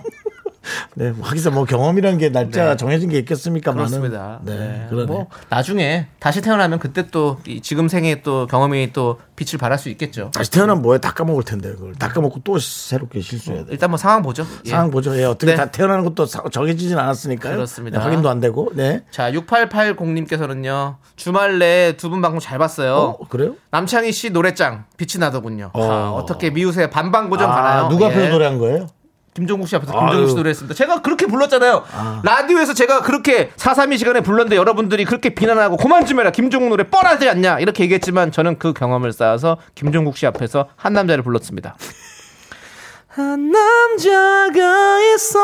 [0.95, 2.77] 네, 하기서 뭐 경험이라는 게 날짜 네.
[2.77, 3.87] 정해진 게 있겠습니까만은.
[3.87, 4.41] 그렇습니다.
[4.45, 4.87] 네, 네.
[4.91, 5.07] 그러네.
[5.07, 10.31] 뭐 나중에 다시 태어나면 그때 또이 지금 생에 또 경험이 또 빛을 발할 수 있겠죠.
[10.33, 13.73] 다시 태어나면 뭐에 다 까먹을 텐데 그걸 다 까먹고 또 새롭게 실수해야 돼.
[13.73, 14.47] 일단 뭐 상황 보죠.
[14.65, 14.71] 예.
[14.71, 15.17] 상황 보죠.
[15.19, 15.57] 예, 어떻게 네.
[15.57, 17.55] 다 태어나는 것도 사- 정해지진 않았으니까요.
[17.57, 17.99] 그렇습니다.
[17.99, 18.71] 네, 확인도 안 되고.
[18.75, 19.03] 네.
[19.11, 20.97] 자, 6880님께서는요.
[21.17, 22.95] 주말 내에 두 분 방송 잘 봤어요.
[22.95, 23.57] 어, 그래요?
[23.73, 25.71] 남창희 씨 노래짱 빛이 나더군요.
[25.73, 25.83] 어.
[25.85, 27.87] 아, 어떻게 미우새 반반 고정 가나요?
[27.87, 28.29] 아, 누가 앞에서 예.
[28.29, 28.87] 노래한 거예요?
[29.35, 30.37] 김종국 씨 앞에서 김종국 씨.
[30.37, 30.75] 노래했습니다.
[30.75, 31.85] 제가 그렇게 불렀잖아요.
[32.23, 36.31] 라디오에서 제가 그렇게 432 시간에 불렀는데 여러분들이 그렇게 비난하고 그만 좀 해라.
[36.31, 37.59] 김종국 노래 뻔하지 않냐.
[37.59, 41.77] 이렇게 얘기했지만 저는 그 경험을 쌓아서 김종국 씨 앞에서 한 남자를 불렀습니다.
[43.09, 45.39] 한 남자가 있어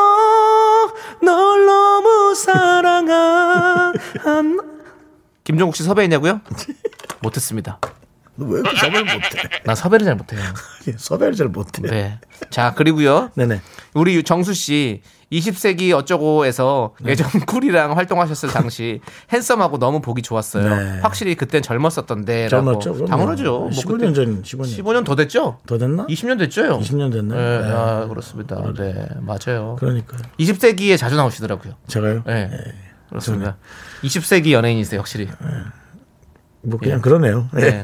[1.21, 4.59] 널 너무 사랑한 한
[5.43, 6.41] 김종국 씨 섭외했냐고요?
[7.21, 7.79] 못했습니다.
[8.37, 9.41] 왜 이렇게 섭외를 못해?
[9.65, 10.41] 나 섭외를 잘 못해요.
[10.87, 11.81] 예, 섭외를 잘 못해.
[11.81, 12.19] 네.
[12.49, 13.29] 자 그리고요.
[13.35, 13.61] 네네.
[13.93, 17.11] 우리 정수 씨 20세기 어쩌고에서 네.
[17.11, 18.99] 예전 쿨이랑 활동하셨을 당시
[19.31, 20.75] 핸섬하고 너무 보기 좋았어요.
[20.75, 20.99] 네.
[21.01, 22.49] 확실히 그땐 젊었었던데.
[22.49, 23.05] 젊었죠.
[23.05, 23.59] 당연하죠.
[23.59, 24.83] 뭐 15년 그때 전, 15년.
[24.83, 25.59] 15년 더 됐죠?
[25.65, 26.05] 더 됐나?
[26.07, 26.79] 20년 됐죠?
[26.79, 27.39] 20년 됐나요?
[27.39, 27.73] 네, 네.
[27.73, 28.61] 아, 그렇습니다.
[28.77, 29.77] 네, 맞아요.
[29.79, 30.21] 그러니까요.
[30.39, 31.73] 20세기에 자주 나오시더라고요.
[31.87, 32.23] 제가요?
[32.25, 32.49] 네.
[33.09, 33.57] 그렇습니다.
[34.03, 35.29] 20세기 연예인이세요, 확실히.
[36.63, 37.49] 뭐 그냥 그러네요.
[37.57, 37.61] 예.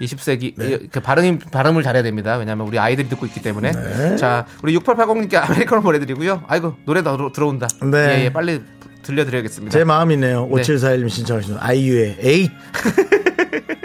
[0.00, 2.36] 20세기 그 발음 발음을 잘해야 됩니다.
[2.36, 3.70] 왜냐하면 우리 아이들이 듣고 있기 때문에.
[3.70, 4.16] 네.
[4.16, 6.42] 자, 우리 6880님께 아메리카노 보내드리고요.
[6.48, 7.68] 아이고 노래 더 들어온다.
[7.82, 8.20] 네.
[8.20, 8.62] 예, 예, 빨리
[9.02, 9.76] 들려드려야겠습니다.
[9.76, 10.46] 제 마음이네요.
[10.46, 10.62] 네.
[10.62, 12.50] 5741님 신청하시는 아이유의 에잇.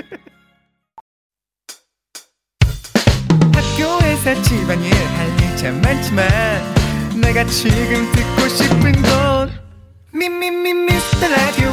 [3.54, 6.28] 학교에서 집안일 할일참 많지만
[7.22, 9.52] 내가 지금 듣고 싶은 건
[10.14, 11.72] 미미미 미스터 라디오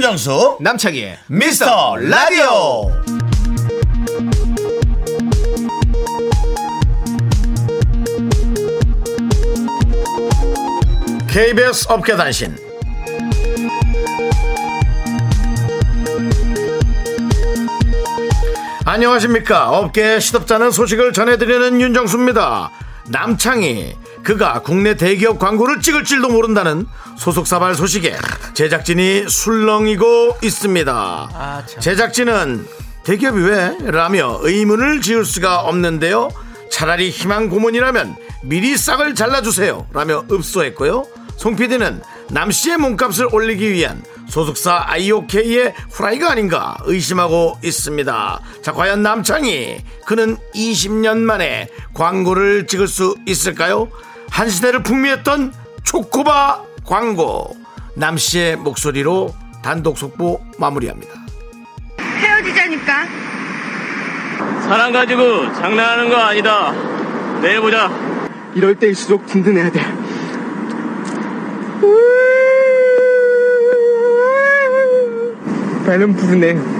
[0.00, 2.90] 윤정수 남창희의 미스터 라디오.
[11.28, 12.56] KBS 업계 단신.
[18.86, 19.68] 안녕하십니까.
[19.68, 22.70] 업계 시덥잖은 소식을 전해드리는 윤정수입니다.
[23.08, 26.86] 남창희, 그가 국내 대기업 광고를 찍을 줄도 모른다는
[27.18, 28.14] 소속사발 소식에
[28.54, 30.92] 제작진이 술렁이고 있습니다.
[30.92, 31.80] 아, 참.
[31.80, 32.66] 제작진은
[33.04, 33.76] 대기업이 왜?
[33.90, 36.28] 라며 의문을 지을 수가 없는데요.
[36.70, 39.88] 차라리 희망 고문이라면 미리 싹을 잘라주세요.
[39.92, 41.06] 라며 읍소했고요.
[41.36, 48.40] 송 PD는 남 씨의 몸값을 올리기 위한 소속사 IOK의 후라이가 아닌가 의심하고 있습니다.
[48.62, 53.88] 자, 과연 남창이 그는 20년 만에 광고를 찍을 수 있을까요?
[54.30, 55.52] 한 시대를 풍미했던
[55.84, 57.56] 초코바 광고.
[57.94, 61.12] 남 씨의 목소리로 단독 속보 마무리합니다.
[61.98, 63.04] 헤어지자니까.
[64.62, 66.72] 사랑 가지고 장난하는 거 아니다.
[67.42, 67.90] 내일 보자.
[68.54, 69.80] 이럴 때일수록 든든해야 돼.
[75.86, 76.79] 배는 부르네.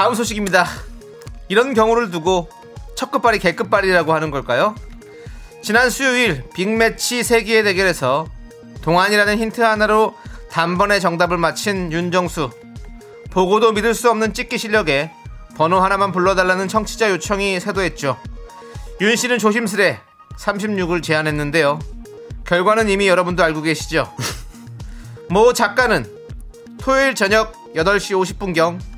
[0.00, 0.66] 다음 소식입니다.
[1.50, 2.48] 이런 경우를 두고
[2.96, 4.74] 첫 끝발이 개끝발이라고 하는 걸까요?
[5.60, 8.26] 지난 수요일 빅매치 세기의 대결에서
[8.80, 10.14] 동안이라는 힌트 하나로
[10.50, 12.48] 단번에 정답을 맞힌 윤정수.
[13.30, 15.10] 보고도 믿을 수 없는 찍기 실력에
[15.58, 18.16] 번호 하나만 불러달라는 청취자 요청이 쇄도했죠.
[19.02, 20.00] 윤 씨는 조심스레
[20.38, 21.78] 36을 제안했는데요.
[22.46, 24.10] 결과는 이미 여러분도 알고 계시죠?
[25.28, 26.06] 모 작가는
[26.78, 28.89] 토요일 저녁 8시 50분경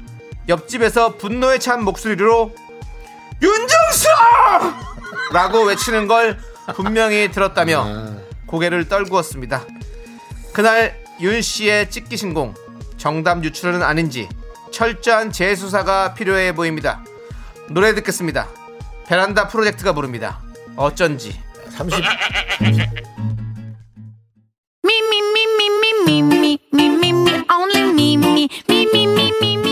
[0.48, 2.55] 옆집에서 분노에 찬 목소리로
[3.40, 4.09] 윤정수!
[5.33, 6.38] 라고 외치는 걸
[6.74, 7.87] 분명히 들었다며
[8.46, 9.64] 고개를 떨구었습니다.
[10.52, 12.55] 그날 윤 씨의 찍기 신공
[12.98, 14.28] 정답 유출은 아닌지
[14.70, 17.02] 철저한 재수사가 필요해 보입니다.
[17.68, 18.48] 노래 듣겠습니다.
[19.07, 20.40] 베란다 프로젝트가 부릅니다.
[20.76, 21.38] 어쩐지
[21.70, 21.98] 30
[24.85, 29.71] Me, me, me, me, me, me, me, me, me, me, only me.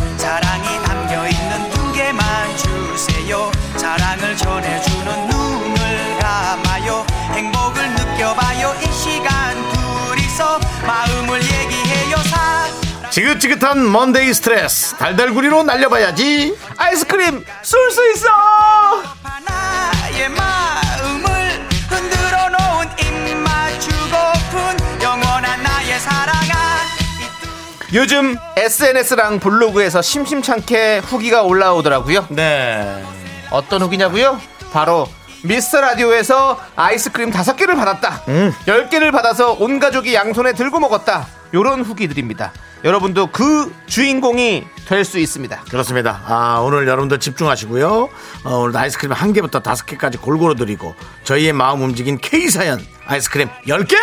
[13.11, 18.29] 지긋지긋한 먼데이 스트레스 달달구리로 날려봐야지 아이스크림 쏠 수 있어
[19.21, 26.41] 하나의 마음을 흔들어 놓은 입맞추고픈 영원한 나의 사랑아.
[27.93, 33.03] 요즘 SNS랑 블로그에서 심심찮게 후기가 올라오더라고요 네
[33.51, 34.39] 어떤 후기냐고요?
[34.71, 35.05] 바로
[35.43, 38.21] 미스터 라디오에서 아이스크림 다섯 개를 받았다.
[38.67, 41.27] 열 개를 받아서 온 가족이 양손에 들고 먹었다.
[41.53, 42.53] 요런 후기들입니다.
[42.83, 45.63] 여러분도 그 주인공이 될 수 있습니다.
[45.69, 48.09] 그렇습니다 아 오늘 여러분들 집중하시고요
[48.43, 53.95] 어, 오늘 아이스크림 한 개부터 다섯 개까지 골고루 드리고 저희의 마음 움직인 K사연 아이스크림 10개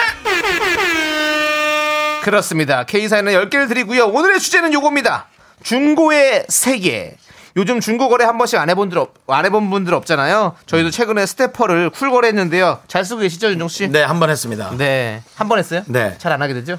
[2.22, 2.84] 그렇습니다.
[2.84, 4.06] K사에는 10개를 드리고요.
[4.08, 5.26] 오늘의 주제는 요겁니다.
[5.62, 7.16] 중고의 세계.
[7.56, 10.54] 요즘 중고 거래 한 번씩 안 해본 들 없, 안 해본 분들 없잖아요.
[10.66, 12.80] 저희도 최근에 스테퍼를 쿨 거래했는데요.
[12.86, 13.88] 잘 쓰고 계시죠, 윤정수 씨?
[13.88, 15.22] 네 한 번 했습니다 네.
[15.36, 15.82] 한 번 했어요?
[15.86, 16.16] 네.
[16.18, 16.78] 잘 안 하게 되죠?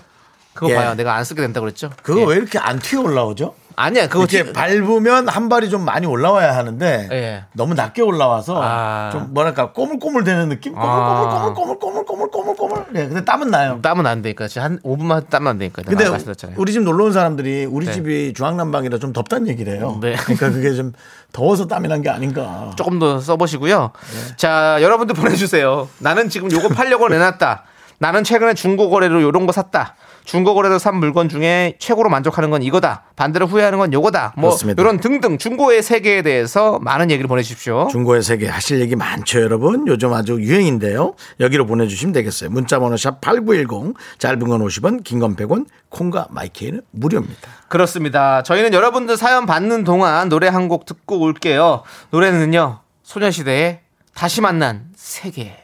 [0.60, 0.76] 그거 예.
[0.76, 0.93] 봐요.
[0.95, 1.89] 내가 안 쓰게 된다고 그랬죠?
[2.04, 2.26] 그거 예.
[2.26, 3.54] 왜 이렇게 안 튀어 올라오죠?
[3.78, 4.10] 아니야.
[4.10, 7.45] 그거 이렇게 지- 밟으면 한 발이 좀 많이 올라와야 하는데 예.
[7.54, 9.10] 너무 낮게 올라와서 아.
[9.13, 10.74] 좀 뭐랄까 꼬물꼬물 되는 느낌?
[10.74, 13.80] 꼬물꼬물 꼬물 꼬물 꼬물 꼬물 꼬물 예, 근데 땀은 나요.
[13.82, 16.58] 땀은 안 되니까 지금 한 5분만 땀은 안 되니까 근데 말씀드렸잖아요.
[16.60, 17.93] 우리 집 놀러 온 사람들이 우리 네.
[17.93, 19.98] 집이 중앙난방이라 좀 덥다는 얘기를 해요.
[20.02, 20.13] 네.
[20.17, 20.91] 그러니까 그게 좀
[21.32, 22.72] 더워서 땀이 난 게 아닌가.
[22.76, 23.91] 조금 더 써보시고요.
[23.93, 24.36] 네.
[24.36, 25.88] 자, 여러분들 보내주세요.
[26.00, 27.63] 나는 지금 요거 팔려고 내놨다.
[28.02, 29.95] 나는 최근에 중고 거래로 요런 거 샀다.
[30.25, 33.03] 중고 거래로 산 물건 중에 최고로 만족하는 건 이거다.
[33.15, 34.34] 반대로 후회하는 건 요거다.
[34.38, 34.82] 뭐 그렇습니다.
[34.82, 37.88] 이런 등등 중고의 세계에 대해서 많은 얘기를 보내주십시오.
[37.91, 39.88] 중고의 세계 하실 얘기 많죠, 여러분.
[39.88, 41.15] 요즘 아주 유행인데요.
[41.39, 42.49] 여기로 보내주시면 되겠어요.
[42.51, 47.49] 문자번호 샵 8910, 짧은 건 50원, 긴 건 100원, 콩과 마이케이는 무료입니다.
[47.67, 48.43] 그렇습니다.
[48.43, 51.82] 저희는 여러분들 사연 받는 동안 노래 한 곡 듣고 올게요.
[52.11, 52.82] 노래는요.
[53.01, 53.80] 소녀시대의
[54.13, 55.55] 다시 만난 세계.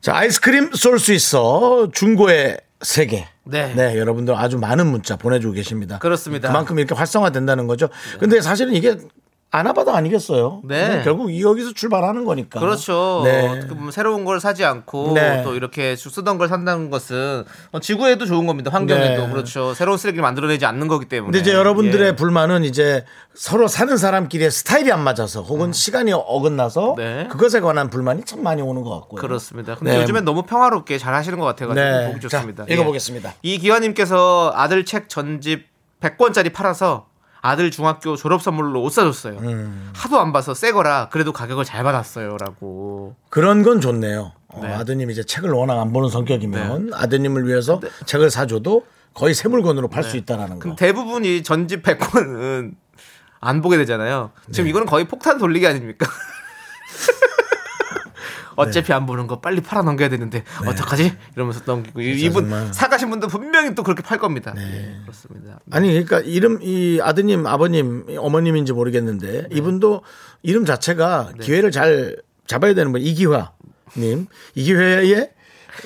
[0.00, 1.88] 자, 아이스크림 쏠 수 있어.
[1.92, 3.28] 중고의 세계.
[3.44, 3.98] 네.
[3.98, 5.98] 여러분들 아주 많은 문자 보내주고 계십니다.
[5.98, 6.48] 그렇습니다.
[6.48, 7.88] 그만큼 이렇게 활성화된다는 거죠.
[8.18, 8.96] 근데 사실은 이게
[9.54, 10.62] 아나바다 아니겠어요.
[10.64, 10.88] 네.
[10.88, 12.58] 네, 결국 여기서 출발하는 거니까.
[12.58, 13.20] 그렇죠.
[13.24, 13.46] 네.
[13.48, 15.42] 어떻게 보면 새로운 걸 사지 않고 네.
[15.44, 18.70] 또 이렇게 쓰던 걸 산다는 것은 어, 지구에도 좋은 겁니다.
[18.72, 19.30] 환경에도 네.
[19.30, 19.74] 그렇죠.
[19.74, 21.32] 새로운 쓰레기를 만들어내지 않는 거기 때문에.
[21.32, 22.16] 근데 이제 여러분들의 예.
[22.16, 26.96] 불만은 이제 서로 사는 사람끼리의 스타일이 안 맞아서 혹은 시간이 어긋나서 음.
[26.96, 27.28] 네.
[27.30, 29.20] 그것에 관한 불만이 참 많이 오는 것 같고요.
[29.20, 29.74] 그렇습니다.
[29.74, 30.00] 근데 네.
[30.00, 32.06] 요즘엔 너무 평화롭게 잘 하시는 것 같아가지고 네.
[32.08, 32.64] 보기 좋습니다.
[32.64, 33.28] 자, 읽어보겠습니다.
[33.28, 33.48] 예.
[33.50, 35.66] 이기환님께서 아들 책 전집
[36.00, 37.11] 100권짜리 팔아서
[37.42, 39.38] 아들 중학교 졸업 선물로 옷 사줬어요.
[39.38, 39.90] 음.
[39.94, 43.16] 하도 안 봐서 새 거라 그래도 가격을 잘 받았어요라고.
[43.28, 44.32] 그런 건 좋네요.
[44.48, 44.72] 어, 네.
[44.72, 50.04] 아드님이 이제 책을 워낙 안 보는 성격이면 아드님을 위해서 책을 사줘도 거의 새 물건으로 팔
[50.04, 50.58] 수 있다라는 거.
[50.60, 52.74] 그럼 대부분 이 전집 100권은
[53.40, 54.30] 안 보게 되잖아요.
[54.46, 54.52] 네.
[54.52, 56.06] 지금 이거는 거의 폭탄 돌리기 아닙니까?
[58.56, 58.94] 어차피 네.
[58.94, 61.12] 안 보는 거 빨리 팔아 넘겨야 되는데 어떡하지?
[61.36, 62.66] 이러면서 넘기고 이- 이분 정말.
[62.66, 62.72] 네.
[62.72, 64.54] 사가신 분도 분명히 또 그렇게 팔 겁니다.
[64.56, 65.58] 예, 그렇습니다.
[65.70, 69.48] 아니 그러니까 이름 이 아드님 아버님 어머님인지 모르겠는데 네.
[69.52, 70.02] 이분도
[70.42, 73.52] 이름 자체가 기회를 잘 잡아야 되는 분 이기화
[73.96, 75.30] 님 이 기회에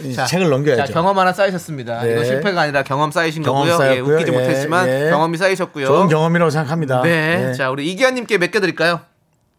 [0.03, 0.87] 이 책을 넘겨야죠.
[0.87, 2.03] 자, 경험 하나 쌓이셨습니다.
[2.03, 2.13] 네.
[2.13, 3.87] 이거 실패가 아니라 경험 쌓이신 경험 거고요.
[3.95, 3.99] 예.
[4.01, 5.11] 웃기지 예, 못했지만 예.
[5.11, 5.87] 경험이 쌓이셨고요.
[5.87, 7.03] 좋은 경험이라고 생각합니다.
[7.03, 7.47] 네.
[7.47, 7.53] 네.
[7.55, 9.01] 자, 우리 이기환님께 몇 개 드릴까요?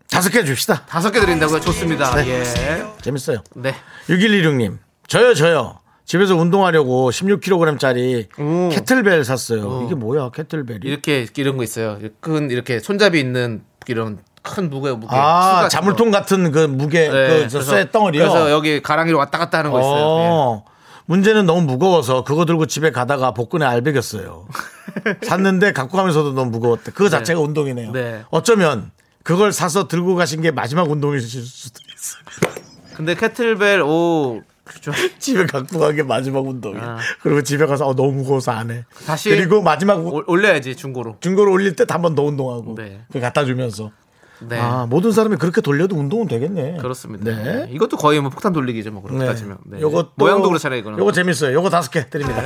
[0.09, 0.85] 다섯 개 줍시다.
[0.87, 1.59] 다섯 개 드린다고요?
[1.59, 2.15] 좋습니다.
[2.15, 2.27] 네.
[2.41, 2.85] 예.
[3.01, 3.39] 재밌어요.
[3.55, 3.75] 네.
[4.09, 4.77] 6116님
[5.07, 8.69] 저요 저요 집에서 운동하려고 16kg짜리 오.
[8.69, 9.83] 캐틀벨 샀어요.
[9.85, 10.79] 이게 뭐야 캐틀벨이?
[10.83, 11.99] 이렇게 이런 거 있어요.
[12.21, 15.07] 큰 이렇게 손잡이 있는 이런 큰 무게 무게.
[15.15, 18.21] 아 자물통 같은 그 무게 네, 그 쇠 덩어리요.
[18.23, 19.95] 그래서 여기 가랑이로 왔다 갔다 하는 거 있어요.
[19.97, 20.27] 예.
[20.29, 20.63] 어,
[21.07, 24.47] 문제는 너무 무거워서 그거 들고 집에 가다가 복근에 알배겼어요.
[25.23, 26.91] 샀는데 갖고 가면서도 너무 무거웠대.
[26.91, 27.91] 그거 자체가 운동이네요.
[27.91, 28.23] 네.
[28.29, 28.91] 어쩌면
[29.27, 32.55] 그걸 사서 들고 가신 게 마지막 운동이실 수도 있어요.
[32.95, 34.41] 근데 캐틀벨 오.
[35.19, 36.81] 집에 갖고 간 게 마지막 운동이에요.
[36.83, 36.97] 아.
[37.21, 38.85] 그리고 집에 가서 어, 너무 무거워서 안 해.
[39.05, 41.17] 다시 그리고 마지막 올- 올려야지 중고로.
[41.19, 43.01] 중고를 올릴 때 한 번 더 운동하고 네.
[43.11, 43.91] 그 갖다 주면서
[44.39, 44.57] 네.
[44.57, 46.77] 아 모든 사람이 그렇게 돌려도 운동은 되겠네.
[46.77, 47.25] 그렇습니다.
[47.25, 47.67] 네.
[47.71, 49.25] 이것도 거의 뭐 폭탄 돌리기죠, 뭐 그렇게 네.
[49.25, 49.57] 따지면.
[49.65, 49.81] 네.
[49.81, 50.99] 요것도 모양도 그렇잖아요, 이거는.
[50.99, 51.53] 요거 재밌어요.
[51.53, 52.41] 요거 다섯 개 드립니다.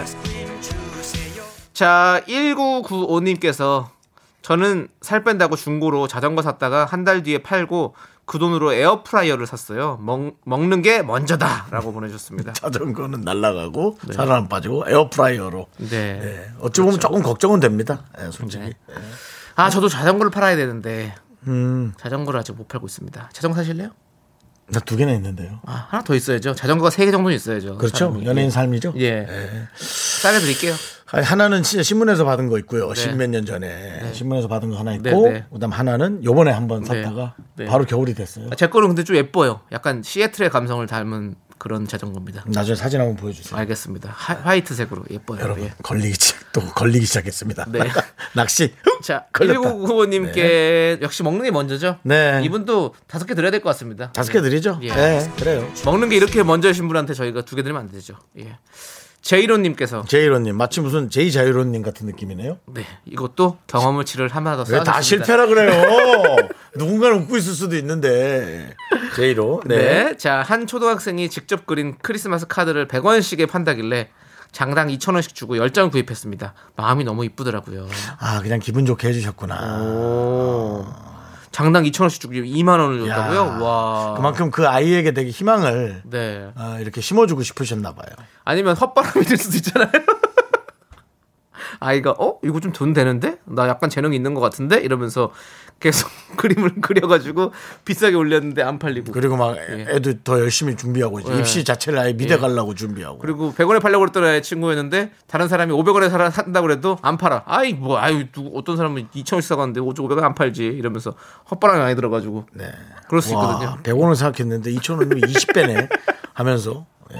[1.73, 3.87] 자, 1995님께서
[4.41, 9.97] 저는 살 뺀다고 중고로 자전거 샀다가 한 달 뒤에 팔고 그 돈으로 에어프라이어를 샀어요.
[10.01, 12.53] 먹, 먹는 게 먼저다라고 보내주셨습니다.
[12.53, 15.67] 자전거는 날아가고 살은 안 빠지고 에어프라이어로.
[15.77, 15.87] 네.
[15.89, 16.51] 네.
[16.59, 18.03] 어찌 보면 조금 걱정은 됩니다.
[18.17, 18.63] 네, 솔직히.
[18.65, 18.73] 네.
[19.55, 21.13] 아, 저도 자전거를 팔아야 되는데
[21.47, 23.29] 음, 자전거를 아직 못 팔고 있습니다.
[23.33, 23.89] 자전거 사실래요?
[24.71, 25.59] 나 두 개나 있는데요.
[25.65, 26.55] 아, 하나 더 있어야죠.
[26.55, 27.77] 자전거가 세 개 정도는 있어야죠.
[27.77, 27.97] 그렇죠.
[28.09, 28.25] 사람이.
[28.25, 28.93] 연예인 삶이죠.
[28.97, 29.11] 예.
[29.25, 29.49] 네.
[29.75, 30.73] 싸게 드릴게요.
[31.13, 32.93] 아니, 하나는 진짜 신문에서 받은 거 있고요.
[32.93, 35.45] 십몇 년 전에 신문에서 받은 거 하나 있고, 네, 네.
[35.51, 36.87] 그다음 하나는 요번에 한번 네.
[37.03, 37.65] 샀다가 네.
[37.65, 38.47] 바로 겨울이 됐어요.
[38.51, 39.59] 아, 제 거는 근데 좀 예뻐요.
[39.73, 42.43] 약간 시애틀의 감성을 닮은 그런 자전거입니다.
[42.47, 43.55] 나중에 사진 한번 보여주세요.
[43.59, 44.09] 알겠습니다.
[44.11, 45.39] 하, 화이트색으로 예뻐요.
[45.41, 45.73] 여러분 예.
[45.83, 47.65] 걸리기 시- 또 걸리기 시작했습니다.
[47.69, 47.81] 네.
[48.33, 48.73] 낚시.
[49.03, 49.59] 자, 걸렸다.
[49.59, 51.99] 1995님께 역시 먹는 게 먼저죠.
[52.03, 52.41] 네.
[52.43, 54.11] 이분도 다섯 개 드려야 될 것 같습니다.
[54.11, 54.79] 다섯 개 드리죠.
[54.81, 54.91] 예.
[54.91, 55.71] 네, 그래요.
[55.85, 58.15] 먹는 게 이렇게 먼저신 분한테 저희가 두 개 드리면 안 되죠.
[58.39, 58.57] 예.
[59.21, 62.57] 제이로님께서 제이로님 마치 무슨 제이 자이로님 같은 느낌이네요.
[62.73, 64.83] 네 이것도 경험을 하나 더 왜.
[64.83, 65.71] 다 실패라 그래요?
[66.75, 68.75] 누군가는 웃고 있을 수도 있는데
[69.15, 69.61] 제이로.
[69.65, 69.77] 네.
[69.77, 70.17] 네.
[70.17, 74.09] 자, 한 초등학생이 직접 그린 크리스마스 카드를 100원씩에 판다길래
[74.51, 76.53] 장당 2,000원씩 주고 10장 구입했습니다.
[76.75, 77.87] 마음이 너무 이쁘더라고요.
[78.19, 79.81] 아 그냥 기분 좋게 해주셨구나.
[79.83, 81.10] 오.
[81.51, 83.15] 장당 2,000원씩 주고 2만 원을 야.
[83.15, 83.63] 줬다고요?
[83.63, 84.13] 와.
[84.15, 86.49] 그만큼 그 아이에게 되게 희망을 네.
[86.55, 88.07] 어, 이렇게 심어주고 싶으셨나 봐요.
[88.45, 89.91] 아니면 헛바람이 될 수도 있잖아요.
[91.79, 95.31] 아이가 어 이거 좀 돈 되는데 나 약간 재능이 있는 것 같은데 이러면서
[95.81, 97.51] 계속 그림을 그려가지고
[97.83, 99.85] 비싸게 올렸는데 안 팔리고 그리고 막 예.
[99.89, 101.33] 애도 더 열심히 준비하고 있죠.
[101.33, 101.39] 예.
[101.39, 103.17] 입시 자체를 아예 미대 가려고 준비하고.
[103.17, 107.43] 그리고 100원에 팔려고 그랬던 애 친구였는데 다른 사람이 500원에 사 산다고 그래도 안 팔아.
[107.45, 111.15] 아이 뭐 아유 누구 어떤 사람은 2,000원씩 사갔는데 500원 안 팔지 이러면서
[111.49, 112.71] 헛바람이 많이 들어가지고 네.
[113.09, 113.77] 그럴 수 와, 있거든요.
[113.83, 115.89] 100원을 생각했는데 2,000원이면 20배네
[116.33, 116.85] 하면서.
[117.13, 117.17] 예.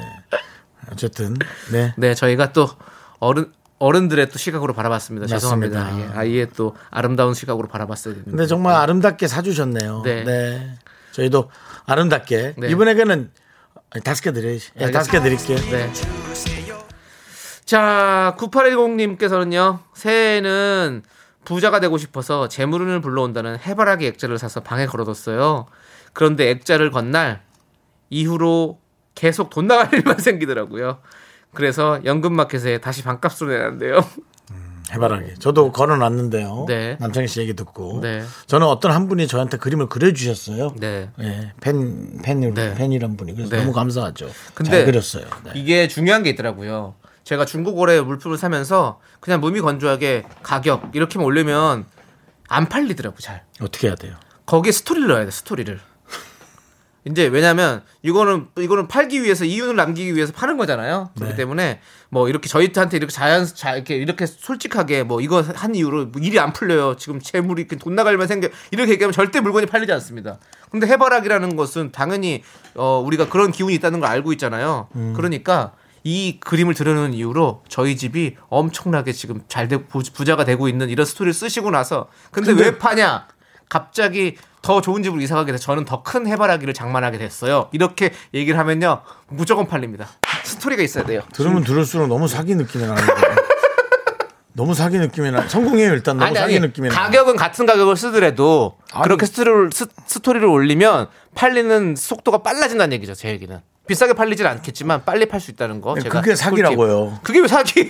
[0.92, 1.36] 어쨌든
[1.72, 1.94] 네.
[1.98, 2.68] 네, 저희가 또
[3.20, 3.52] 어른
[3.82, 5.24] 어른들의 또 시각으로 바라봤습니다.
[5.24, 5.38] 맞습니다.
[5.40, 6.00] 죄송합니다.
[6.00, 8.32] 예, 아이의 또 아름다운 시각으로 바라봤어야 됩니다.
[8.32, 10.04] 근데 정말 아름답게 사주셨네요.
[10.06, 10.24] 네.
[10.24, 10.76] 네.
[11.14, 11.50] 저희도
[11.88, 12.70] 아름답게 네.
[12.70, 13.32] 이분에게는
[14.04, 14.70] 다섯 개 드려야지.
[14.80, 15.58] 예, 다섯 개 드릴게요.
[15.72, 15.92] 네.
[17.66, 21.04] 자, 9810님께서는요, 새해에는
[21.46, 25.66] 부자가 되고 싶어서 재물운을 불러온다는 해바라기 액자를 사서 방에 걸어뒀어요.
[26.14, 27.42] 그런데 액자를 건 날
[28.10, 28.80] 이후로
[29.16, 31.00] 계속 돈 나갈 일만 생기더라고요.
[31.54, 34.06] 그래서 연금마켓에 다시 반값으로 내놨는데요.
[34.94, 35.36] 해바라기.
[35.40, 36.66] 저도 걸어놨는데요.
[36.68, 36.98] 네.
[37.00, 38.02] 남창희 씨 얘기 듣고.
[38.02, 38.24] 네.
[38.48, 40.76] 저는 어떤 한 분이 저한테 그림을 그려주셨어요.
[40.78, 41.10] 네.
[41.22, 42.76] 예, 팬, 팬, 네.
[42.76, 43.36] 팬이란 분이.
[43.36, 43.62] 그래서 네.
[43.62, 44.30] 너무 감사하죠.
[44.54, 45.26] 근데 잘 그렸어요.
[45.46, 45.52] 네.
[45.56, 46.96] 이게 중요한 게 있더라고요.
[47.24, 51.86] 제가 중고거래 물품을 사면서 그냥 무미건조하게 가격 이렇게만 올리면
[52.50, 53.44] 안 팔리더라고 잘.
[53.62, 54.16] 어떻게 해야 돼요?
[54.46, 55.80] 거기에 스토리를 넣어야 돼 스토리를.
[57.04, 61.10] 이제 왜냐면 이거는 이거는 팔기 위해서 이윤을 남기기 위해서 파는 거잖아요.
[61.16, 61.36] 그렇기 네.
[61.38, 61.80] 때문에
[62.10, 66.40] 뭐 이렇게 저희한테 이렇게 자연 자 이렇게 이렇게 솔직하게 뭐 이거 한 이유로 뭐 일이
[66.40, 66.98] 안 풀려요.
[66.98, 70.38] 지금 재물이 이렇게 돈 나갈만 생겨 이렇게 얘기하면 절대 물건이 팔리지 않습니다.
[70.70, 72.44] 근데 해바라기라는 것은 당연히
[72.76, 74.88] 어 우리가 그런 기운이 있다는 걸 알고 있잖아요.
[75.16, 75.74] 그러니까
[76.04, 81.06] 이 그림을 들여놓은 이유로 저희 집이 엄청나게 지금 잘 되고 부- 부자가 되고 있는 이런
[81.06, 83.28] 스토리를 쓰시고 나서 근데, 근데- 왜 파냐?
[83.70, 87.70] 갑자기 더 좋은 집으로 이사 가게 돼서 저는 더 큰 해바라기를 장만하게 됐어요.
[87.72, 89.02] 이렇게 얘기를 하면요.
[89.28, 90.08] 무조건 팔립니다.
[90.44, 91.22] 스토리가 있어야 돼요.
[91.34, 93.14] 들으면 들을수록 너무 사기 느낌이 나는데.
[94.54, 95.48] 너무 사기 느낌이 나.
[95.48, 96.96] 성공해요 일단 너무 사기 느낌이 나.
[96.96, 99.04] 가격은 같은 가격을 쓰더라도 아니.
[99.04, 103.14] 그렇게 스토리를, 스, 스토리를 올리면 팔리는 속도가 빨라진다는 얘기죠.
[103.16, 103.60] 제 얘기는.
[103.88, 105.96] 비싸게 팔리진 않겠지만 빨리 팔 수 있다는 거.
[105.96, 107.20] 네, 제가 그게 사기라고요.
[107.24, 107.90] 그게 왜 사기예요?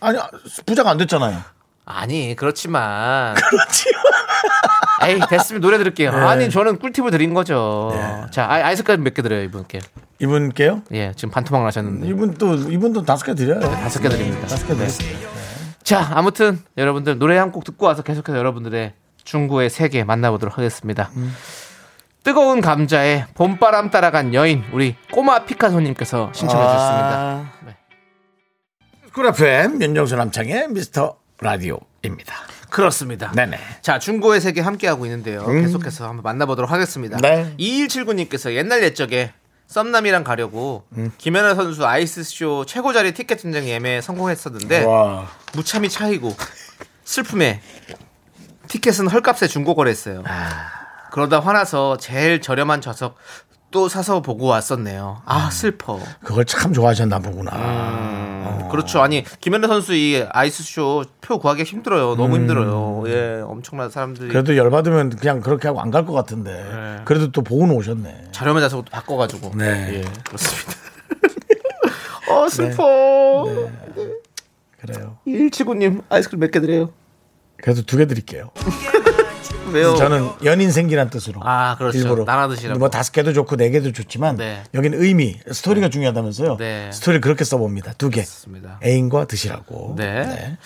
[0.00, 0.18] 아니
[0.66, 1.38] 부자가 안 됐잖아요.
[1.84, 3.34] 아니 그렇지만
[5.08, 6.10] 에이 됐으면 노래 들을게요.
[6.10, 7.92] 아니 저는 꿀팁을 드린 거죠.
[8.30, 9.80] 자 아이- 아이스크림 몇 개 드려요 이분께.
[10.20, 10.82] 이분께요?
[10.92, 13.60] 예 지금 반토막을 하셨는데 이분 또 이분도 다섯 개 드려요.
[13.60, 14.46] 다섯 개 드립니다.
[14.46, 14.86] 다섯 개 네.
[14.86, 15.28] 드릴게요.
[15.82, 18.92] 자 아무튼 여러분들 노래 한 곡 듣고 와서 계속해서 여러분들의
[19.24, 21.10] 중고의 세계 만나보도록 하겠습니다.
[22.24, 27.52] 뜨거운 감자에 봄바람 따라간 여인 우리 꼬마 피카소님께서 신청해 주셨습니다.
[27.66, 27.76] 네.
[29.12, 32.34] 쿨 FM 윤정수 남창희의 미스터 라디오입니다.
[32.70, 33.32] 그렇습니다.
[33.32, 33.58] 네네.
[33.82, 35.44] 자, 중고의 세계 함께하고 있는데요.
[35.44, 35.62] 음.
[35.62, 37.18] 계속해서 한번 만나보도록 하겠습니다.
[37.18, 37.54] 네.
[37.58, 39.32] 2179님께서 옛날 옛적에
[39.66, 41.12] 썸남이랑 가려고 음.
[41.18, 45.28] 김연아 선수 아이스쇼 최고 자리 티켓 전쟁 예매에 성공했었는데 와.
[45.54, 46.34] 무참히 차이고
[47.04, 47.60] 슬픔에
[48.68, 50.22] 티켓은 헐값에 중고 거래했어요.
[50.26, 50.82] 아.
[51.10, 53.16] 그러다 화나서 제일 저렴한 좌석
[53.72, 55.22] 또 사서 보고 왔었네요.
[55.24, 55.98] 아 슬퍼.
[56.22, 57.50] 그걸 참 좋아하셨나 보구나.
[57.56, 59.00] 음, 그렇죠.
[59.02, 62.14] 아니 김연아 선수 이 아이스쇼 표 구하기 힘들어요.
[62.16, 63.02] 너무 힘들어요.
[63.06, 64.30] 예, 엄청난 사람들이 음.
[64.30, 66.52] 그래도 열받으면 그냥 그렇게 하고 안 갈 것 같은데.
[66.52, 67.00] 네.
[67.04, 68.28] 그래도 또 보고는 오셨네.
[68.32, 69.52] 자료면 좌석도 바꿔가지고.
[69.56, 69.94] 네.
[70.00, 70.72] 예, 그렇습니다.
[72.30, 73.46] 어 슬퍼.
[74.80, 75.16] 그래요.
[75.26, 76.90] 179님 아이스크림 몇 개 드려요?
[77.56, 78.50] 그래도 두 개 드릴게요.
[79.72, 79.96] 왜요?
[79.96, 81.40] 저는 연인 생기란 뜻으로.
[81.44, 81.98] 아, 그렇죠.
[81.98, 82.24] 일부러.
[82.24, 82.78] 나눠 드시라고.
[82.78, 84.62] 뭐 다섯 개도 좋고 네 개도 좋지만 네.
[84.74, 86.56] 여기는 의미, 스토리가 중요하다면서요.
[86.58, 86.90] 네.
[86.92, 87.94] 스토리 그렇게 써봅니다.
[87.94, 88.20] 두 개.
[88.20, 88.78] 맞습니다.
[88.84, 89.94] 애인과 드시라고.
[89.96, 90.56] 네.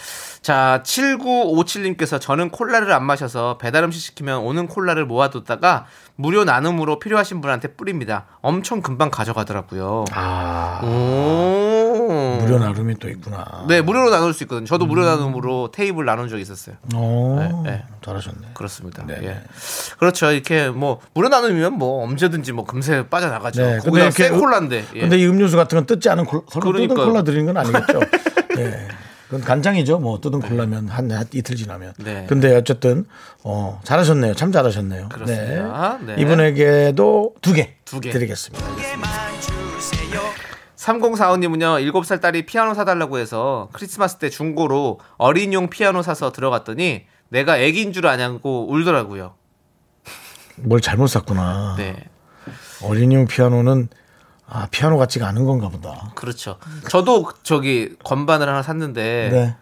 [0.43, 7.41] 자, 7957님께서 저는 콜라를 안 마셔서 배달 음식 시키면 오는 콜라를 모아뒀다가 무료 나눔으로 필요하신
[7.41, 8.27] 분한테 뿌립니다.
[8.43, 10.05] 엄청 금방 가져가더라고요.
[10.13, 11.76] 아, 오.
[11.99, 13.65] 무료 나눔이 또 있구나.
[13.69, 14.67] 네, 무료로 나눌 수 있거든요.
[14.67, 16.77] 저도 무료 나눔으로 테이블 나눈 적이 있었어요.
[16.95, 17.83] 오, 네, 네.
[18.05, 18.49] 잘하셨네.
[18.55, 19.05] 그렇습니다.
[19.07, 19.19] 네.
[19.23, 19.41] 예.
[19.99, 20.31] 그렇죠.
[20.33, 23.63] 이렇게 뭐 무료 나눔이면 뭐 언제든지 뭐 금세 빠져나가죠.
[23.63, 24.85] 네, 이렇게 새 콜라인데.
[24.95, 25.01] 예.
[25.01, 27.07] 근데 이 음료수 같은 건 뜯지 않은 콜, 서로 뜯은 그러니까요.
[27.09, 28.01] 콜라 드리는 건 아니겠죠.
[28.57, 28.89] 네.
[29.27, 29.99] 그건 간장이죠.
[29.99, 31.95] 뭐 뜯은 콜라면 한, 한 이틀 지나면.
[31.99, 32.27] 네.
[32.29, 33.07] 근데 어쨌든
[33.43, 34.35] 어, 잘하셨네요.
[34.35, 35.09] 참 잘하셨네요.
[35.09, 35.99] 그렇습니다.
[36.07, 36.15] 네.
[36.19, 38.11] 이분에게도 두 개 두 개.
[38.11, 38.65] 드리겠습니다.
[40.87, 47.93] 3045님은요, 7살 딸이 피아노 사달라고 해서 크리스마스 때 중고로 어린이용 피아노 사서 들어갔더니 내가 애기인
[47.93, 49.35] 줄 아냐고 울더라고요.
[50.57, 51.75] 뭘 잘못 샀구나.
[51.77, 52.09] 네.
[52.83, 53.89] 어린이용 피아노는
[54.49, 56.13] 아, 피아노 같지가 않은 건가 보다.
[56.15, 56.59] 그렇죠.
[56.89, 59.57] 저도 저기 건반을 하나 샀는데, 네.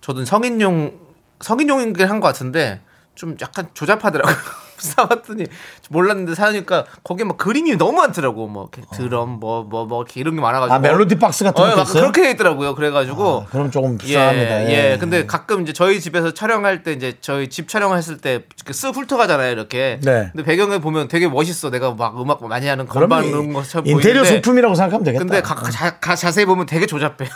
[0.00, 0.98] 저도 성인용,
[1.40, 2.80] 성인용인 게한 것 같은데,
[3.14, 4.61] 좀 약간 조잡하더라고요.
[4.90, 5.46] 사봤더니
[5.90, 8.48] 몰랐는데 사니까 거기에 막 그림이 너무 많더라고.
[8.48, 10.74] 뭐 이렇게 드럼 뭐뭐 뭐 이렇게 이런 게 많아가지고.
[10.74, 12.02] 아, 멜로디 박스 같은 어, 막 있어요?
[12.02, 12.74] 그렇게 돼 있더라고요.
[12.74, 14.68] 그래가지고 아, 그럼 조금 예, 비쌉니다.
[14.68, 14.92] 예.
[14.92, 14.98] 예.
[14.98, 19.52] 근데 가끔 이제 저희 집에서 촬영할 때 이제 저희 집 촬영했을 때쓱 훑어가잖아요.
[19.52, 19.98] 이렇게.
[20.02, 20.30] 네.
[20.32, 21.70] 근데 배경에 보면 되게 멋있어.
[21.70, 25.24] 내가 막 음악 많이 하는 건반 이- 것처럼 인테리어 보이는데 소품이라고 생각하면 되겠다.
[25.24, 27.28] 근데 가, 자, 가- 자세히 보면 되게 조잡해요.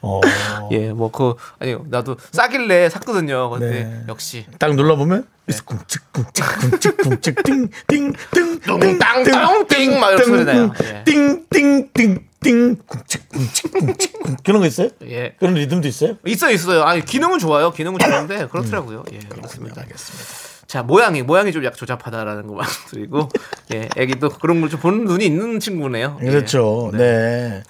[0.00, 0.20] 어,
[0.72, 3.50] 예, 뭐 그 아니 나도 싸길래 샀거든요.
[3.50, 4.04] 근데 네.
[4.08, 5.26] 역시 딱 눌러 보면
[5.66, 10.72] 쿵찍 쿵찍 쿵찍 쿵찍 띵띵띵띵 땅땅띵 막 이런 소리 나요.
[10.84, 11.04] 예.
[11.04, 14.88] 띵띵띵띵 쿵찍 쿵찍 쿵찍 쿵 그런 거 있어요?
[15.04, 15.34] 예.
[15.38, 16.16] 그런 리듬도 있어요?
[16.26, 16.82] 있어 요 있어요.
[16.84, 17.70] 아니 기능은 좋아요.
[17.72, 19.04] 기능은 좋은데 그렇더라고요.
[19.12, 19.80] 예, 그렇습니다.
[19.80, 19.82] 음.
[19.82, 20.24] 알겠습니다.
[20.66, 23.28] 자 모양이 모양이 좀약 조잡하다라는 거 말씀드리고
[23.74, 26.18] 예, 애기도 그런 걸좀 보는 눈이 있는 친구네요.
[26.22, 26.26] 예.
[26.26, 26.90] 그렇죠.
[26.94, 27.62] 네.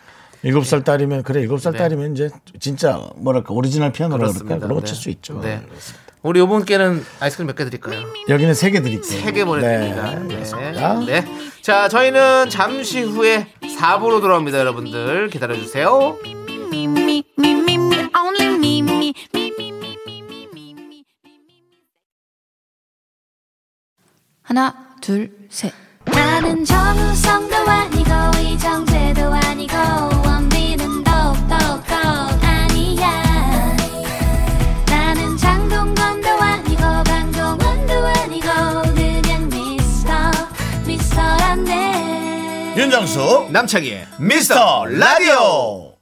[0.43, 0.85] 일곱 살 네.
[0.85, 1.79] 딸이면 그래 일곱 살 네.
[1.79, 2.31] 딸이면 이제
[2.61, 5.11] 진짜 뭐랄까 오리지널 피아노라 그럴까 그런 거 칠수 네.
[5.13, 5.41] 있죠.
[5.41, 5.57] 네.
[5.57, 5.67] 네.
[6.23, 8.05] 우리 요번 기회는 아이스크림 몇 개 드릴까요?
[8.29, 9.21] 여기는 세 개 드릴게요.
[9.21, 10.19] 세 개 보내드립니다.
[10.21, 11.05] 네.
[11.07, 11.25] 네.
[11.63, 15.31] 자, 저희는 잠시 후에 4부로 돌아옵니다, 여러분들.
[15.31, 16.19] 기다려주세요.
[24.43, 25.73] 하나, 둘, 셋.
[26.05, 29.52] 나는 정우성도 아니고, 이정재도 아니고,
[42.93, 45.95] 윤정수 남창희의 미스터 라디오.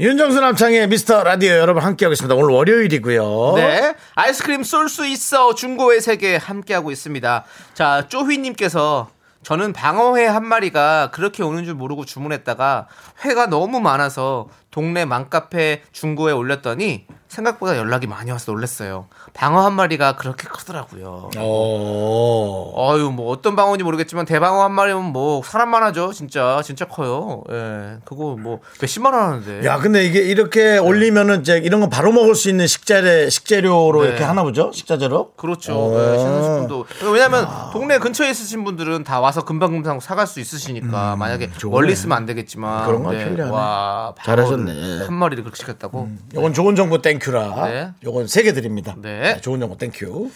[0.00, 2.34] 윤정수 남창의 미스터 라디오 여러분 함께하고 있습니다.
[2.34, 3.52] 오늘 월요일이고요.
[3.54, 3.94] 네.
[4.16, 7.44] 아이스크림 쏠 수 있어 중고의 세계 함께하고 있습니다.
[7.74, 9.08] 자, 쪼휘님께서
[9.44, 12.88] 저는 방어회 한 마리가 그렇게 오는 줄 모르고 주문했다가
[13.24, 19.06] 회가 너무 많아서 동네 맘카페 중고에 올렸더니 생각보다 연락이 많이 와서 놀랐어요.
[19.32, 21.30] 방어 한 마리가 그렇게 크더라고요.
[21.38, 22.72] 어.
[22.76, 26.12] 어유 뭐 어떤 방어인지 모르겠지만 대방어 한 마리면 뭐 사람만 하죠.
[26.12, 27.42] 진짜 진짜 커요.
[27.50, 27.96] 예.
[28.04, 29.66] 그거 뭐 몇십만 원 하는데.
[29.66, 34.08] 야, 근데 이게 이렇게 올리면은 이제 이런 거 바로 먹을 수 있는 식재래 식재료로 네.
[34.08, 34.70] 이렇게 하나 보죠?
[34.72, 35.32] 식자재로?
[35.36, 35.72] 그렇죠.
[35.74, 35.94] 어.
[35.94, 36.86] 예, 신선식품도.
[37.12, 41.70] 왜냐면 동네 근처에 있으신 분들은 다 와서 금방금방 사갈 수 있으시니까 만약에 좋네.
[41.72, 43.50] 멀리 있으면 안 되겠지만 음, 그런 건 편리하네.
[43.50, 44.65] 와, 잘하셨네.
[44.66, 46.08] 방어를 한 마리를 그렇게 시켰다고.
[46.34, 47.66] 요건 좋은 정보 thank you라.
[47.68, 47.90] 네.
[48.04, 48.94] 요건 세 개 드립니다.
[49.00, 49.40] 네.
[49.40, 50.30] 좋은 정보 thank you.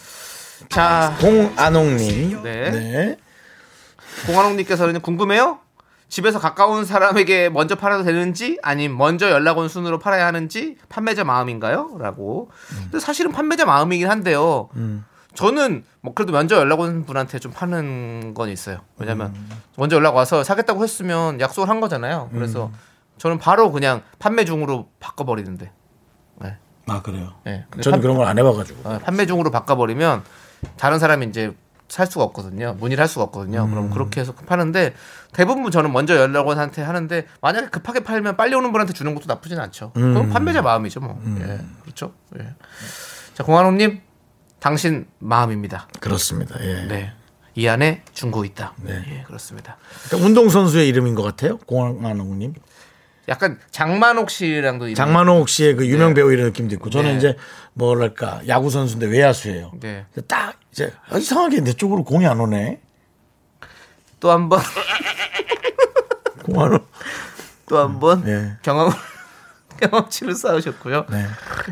[0.69, 2.43] 자, 공안홍님.
[2.43, 2.71] 네.
[2.71, 3.17] 네.
[4.27, 5.61] 공한홍님께서는 궁금해요?
[6.09, 11.97] 집에서 가까운 사람에게 먼저 팔아도 되는지 아니면 먼저 연락 온 순으로 팔아야 하는지 판매자 마음인가요?
[12.01, 12.51] 라고.
[12.91, 14.69] 근데 사실은 판매자 마음이긴 한데요.
[15.35, 18.81] 저는 뭐 그래도 먼저 연락 온 분한테 좀 파는 건 있어요.
[18.99, 19.33] 왜냐면
[19.77, 22.29] 먼저 연락 와서 사겠다고 했으면 약속을 한 거잖아요.
[22.35, 22.73] 그래서
[23.21, 25.71] 저는 바로 그냥 판매 중으로 바꿔버리는데.
[26.41, 26.57] 네.
[26.87, 27.35] 아, 그래요.
[27.45, 27.67] 네.
[27.83, 28.89] 저는 판- 그런 걸 안 해봐가지고.
[28.89, 30.23] 어, 판매 중으로 바꿔버리면
[30.79, 31.55] 다른 사람이 이제
[31.89, 32.77] 살 수가 없거든요.
[32.81, 33.65] 문의를 할 수가 없거든요.
[33.65, 33.71] 음.
[33.71, 34.95] 그럼 그렇게 해서 파는데
[35.35, 39.93] 대부분 저는 먼저 연락원한테 하는데 만약에 급하게 팔면 빨리 오는 분한테 주는 것도 나쁘진 않죠.
[39.99, 40.15] 음.
[40.15, 41.21] 그럼 판매자 마음이죠, 뭐.
[41.41, 42.15] 예, 그렇죠.
[42.39, 42.55] 예.
[43.35, 44.01] 자, 공한호님,
[44.61, 45.89] 당신 마음입니다.
[46.01, 46.57] 그렇습니다.
[46.65, 46.87] 예.
[46.87, 47.13] 네.
[47.55, 48.73] 이 안에 중고 있다.
[48.83, 49.03] 네.
[49.09, 49.77] 예, 그렇습니다.
[50.07, 51.59] 그러니까 운동선수의 이름인 것 같아요.
[51.59, 52.55] 공안홍님.
[53.31, 56.15] 약간 장만옥 씨랑도 이름이- 장만호 씨의 그 유명 네.
[56.17, 57.17] 배우 이런 느낌도 있고 저는 네.
[57.17, 57.37] 이제
[57.75, 59.71] 뭐랄까 야구 선수인데 외야수예요.
[59.81, 60.05] 네.
[60.27, 62.81] 딱 이제 아, 이상하게 내 쪽으로 공이 안 오네.
[64.19, 64.61] 또 한 번,
[66.45, 66.81] 공안호.
[67.69, 68.57] 또한 번 네.
[68.63, 68.91] 경험,
[69.81, 71.07] 경험치를 쌓으셨고요.
[71.11, 71.25] 네.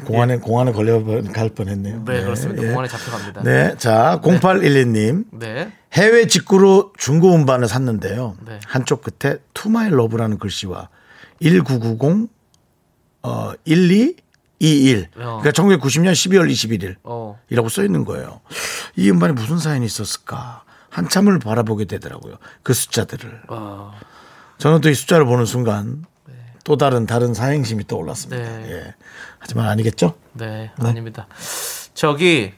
[0.06, 1.02] 공안에 공안에 걸려
[1.32, 2.04] 갈 뻔했네요.
[2.04, 2.62] 네, 그렇습니다.
[2.62, 2.68] 예.
[2.68, 3.42] 공원에 잡혀갑니다.
[3.42, 5.72] 네, 자 0812님 네.
[5.92, 8.36] 해외 직구로 중고 음반을 샀는데요.
[8.46, 8.60] 네.
[8.66, 10.88] 한쪽 끝에 to my love라는 글씨와
[11.40, 12.28] 1990
[13.22, 15.40] 어, 1221 어.
[15.40, 17.38] 그러니까 1990년 12월 21일 어.
[17.50, 18.40] 이라고 써 있는 거예요.
[18.96, 20.64] 이 음반에 무슨 사연이 있었을까?
[20.90, 22.36] 한참을 바라보게 되더라고요.
[22.62, 23.42] 그 숫자들을.
[23.48, 23.92] 어.
[24.58, 26.04] 저는 또 이 숫자를 보는 순간
[26.64, 28.42] 또 다른 다른 사행심이 떠올랐습니다.
[28.42, 28.70] 네.
[28.72, 28.94] 예.
[29.38, 30.14] 하지만 아니겠죠?
[30.32, 31.26] 네, 아닙니다.
[31.94, 32.52] 저기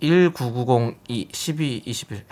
[0.00, 2.24] 19902 12 21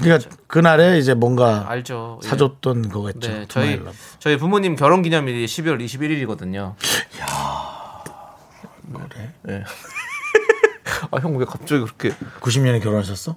[0.00, 2.20] 그러니까 그날에 이제 뭔가 알죠.
[2.24, 2.28] 예.
[2.28, 3.28] 사줬던 거겠죠.
[3.30, 3.90] 네, 저희 love.
[4.18, 6.74] 저희 부모님 결혼 기념일이 12월 21일이거든요.
[9.10, 9.32] 그래?
[9.42, 9.64] 네.
[11.10, 13.34] 아, 형 왜 갑자기 그렇게 90년에 결혼하셨어?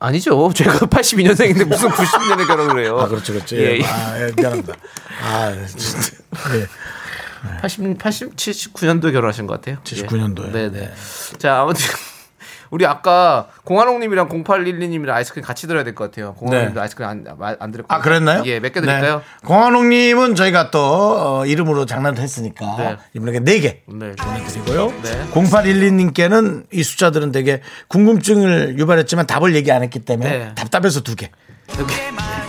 [0.00, 0.52] 아니죠.
[0.54, 2.98] 제가 82년생인데 무슨 90년에 결혼을 해요.
[3.00, 3.56] 아, 그렇죠, 그렇죠.
[3.56, 3.78] 예, 예.
[3.78, 3.84] 예.
[3.84, 4.74] 아, 예, 미안합니다.
[5.24, 6.16] 아, 진짜.
[6.54, 6.66] 예.
[7.60, 9.78] 80, 80, 79년도에 결혼하신 것 같아요.
[9.84, 10.48] 79년도에.
[10.48, 10.52] 예.
[10.52, 10.92] 네네.
[11.38, 11.84] 자, 아무튼.
[12.70, 16.34] 우리 아까 공한홍님이랑 0812님이랑 아이스크림 같이 드려야 될 것 같아요.
[16.34, 16.80] 공한홍님도 네.
[16.82, 17.24] 아이스크림 안,
[17.58, 17.92] 안 드렸고.
[17.94, 18.42] 아, 그랬나요?
[18.46, 19.18] 예, 몇 개 드릴까요?
[19.18, 19.46] 네.
[19.46, 20.78] 공한홍님은 저희가 또
[21.40, 22.96] 어, 이름으로 장난을 했으니까 네.
[23.14, 24.14] 이분에게 4개 네.
[24.16, 24.92] 보내드리고요.
[25.02, 25.26] 네.
[25.32, 30.54] 0812님께는 이 숫자들은 되게 궁금증을 유발했지만 답을 얘기 안 했기 때문에 네.
[30.54, 31.28] 답답해서 2개.
[31.74, 31.94] 이렇게.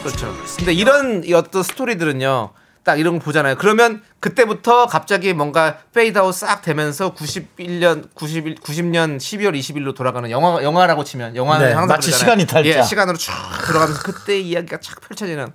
[0.03, 0.33] 그렇죠.
[0.57, 2.51] 근데 이런 이 어떤 스토리들은요.
[2.89, 3.55] 딱 이런 거 보잖아요.
[3.59, 11.03] 그러면 그때부터 갑자기 뭔가 페이드아웃 싹 되면서 91년 91 90년 12월 20일로 돌아가는 영화 영화라고
[11.03, 12.11] 치면 영화는 네, 항상 마치.
[12.11, 12.67] 시간이 탈자.
[12.67, 13.31] 예, 시간으로 쭉
[13.67, 15.49] 들어가면서 그때 이야기가 착 펼쳐지는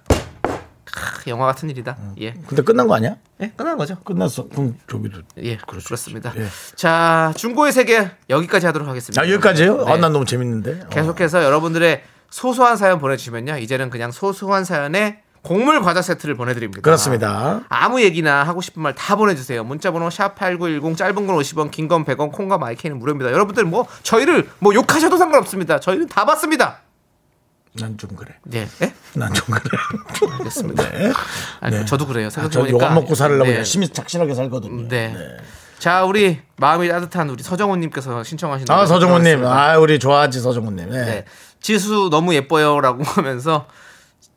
[0.85, 1.97] 크, 영화 같은 일이다.
[2.21, 2.35] 예.
[2.47, 3.17] 근데 끝난 거 아니야?
[3.41, 3.97] 예, 끝난 거죠.
[4.05, 4.47] 끝났어.
[4.47, 5.23] 그럼 조비도.
[5.39, 6.33] 예, 그렇습니다.
[6.37, 6.47] 예.
[6.77, 9.21] 자, 중고의 세계 여기까지 하도록 하겠습니다.
[9.21, 9.87] 아, 여기까지요?
[9.87, 9.93] 네.
[9.93, 10.83] 아, 난 너무 재밌는데.
[10.85, 10.89] 어.
[10.89, 13.59] 계속해서 여러분들의 소소한 사연 보내주시면요.
[13.59, 16.81] 이제는 그냥 소소한 사연에 곡물 과자 세트를 보내드립니다.
[16.81, 17.61] 그렇습니다.
[17.69, 19.63] 아무 얘기나 하고 싶은 말 다 보내주세요.
[19.63, 23.31] 문자번호 샵 #8910 짧은 건 50원, 긴 건 100원, 콩과 마이크는 무료입니다.
[23.31, 25.79] 여러분들 뭐 저희를 뭐 욕하셔도 상관없습니다.
[25.81, 26.81] 저희는 다 봤습니다.
[27.79, 28.35] 난 좀 그래.
[28.45, 28.95] 네, 네?
[29.15, 29.79] 난좀 그래.
[30.39, 30.91] 알겠습니다.
[30.91, 31.13] 네.
[31.61, 31.85] 아니, 네.
[31.85, 32.29] 저도 그래요.
[32.29, 33.57] 아, 생각해 저 보니까 요거 먹고 살려고 네.
[33.57, 34.89] 열심히 착실하게 살거든요.
[34.89, 35.15] 네.
[35.81, 39.45] 자, 우리 마음이 따뜻한 우리 서정훈님께서 신청하신 아, 서정훈님.
[39.45, 40.89] 아, 우리 좋아하지, 서정훈님.
[40.89, 41.05] 네.
[41.05, 41.25] 네.
[41.61, 43.67] 지수 너무 예뻐요라고 하면서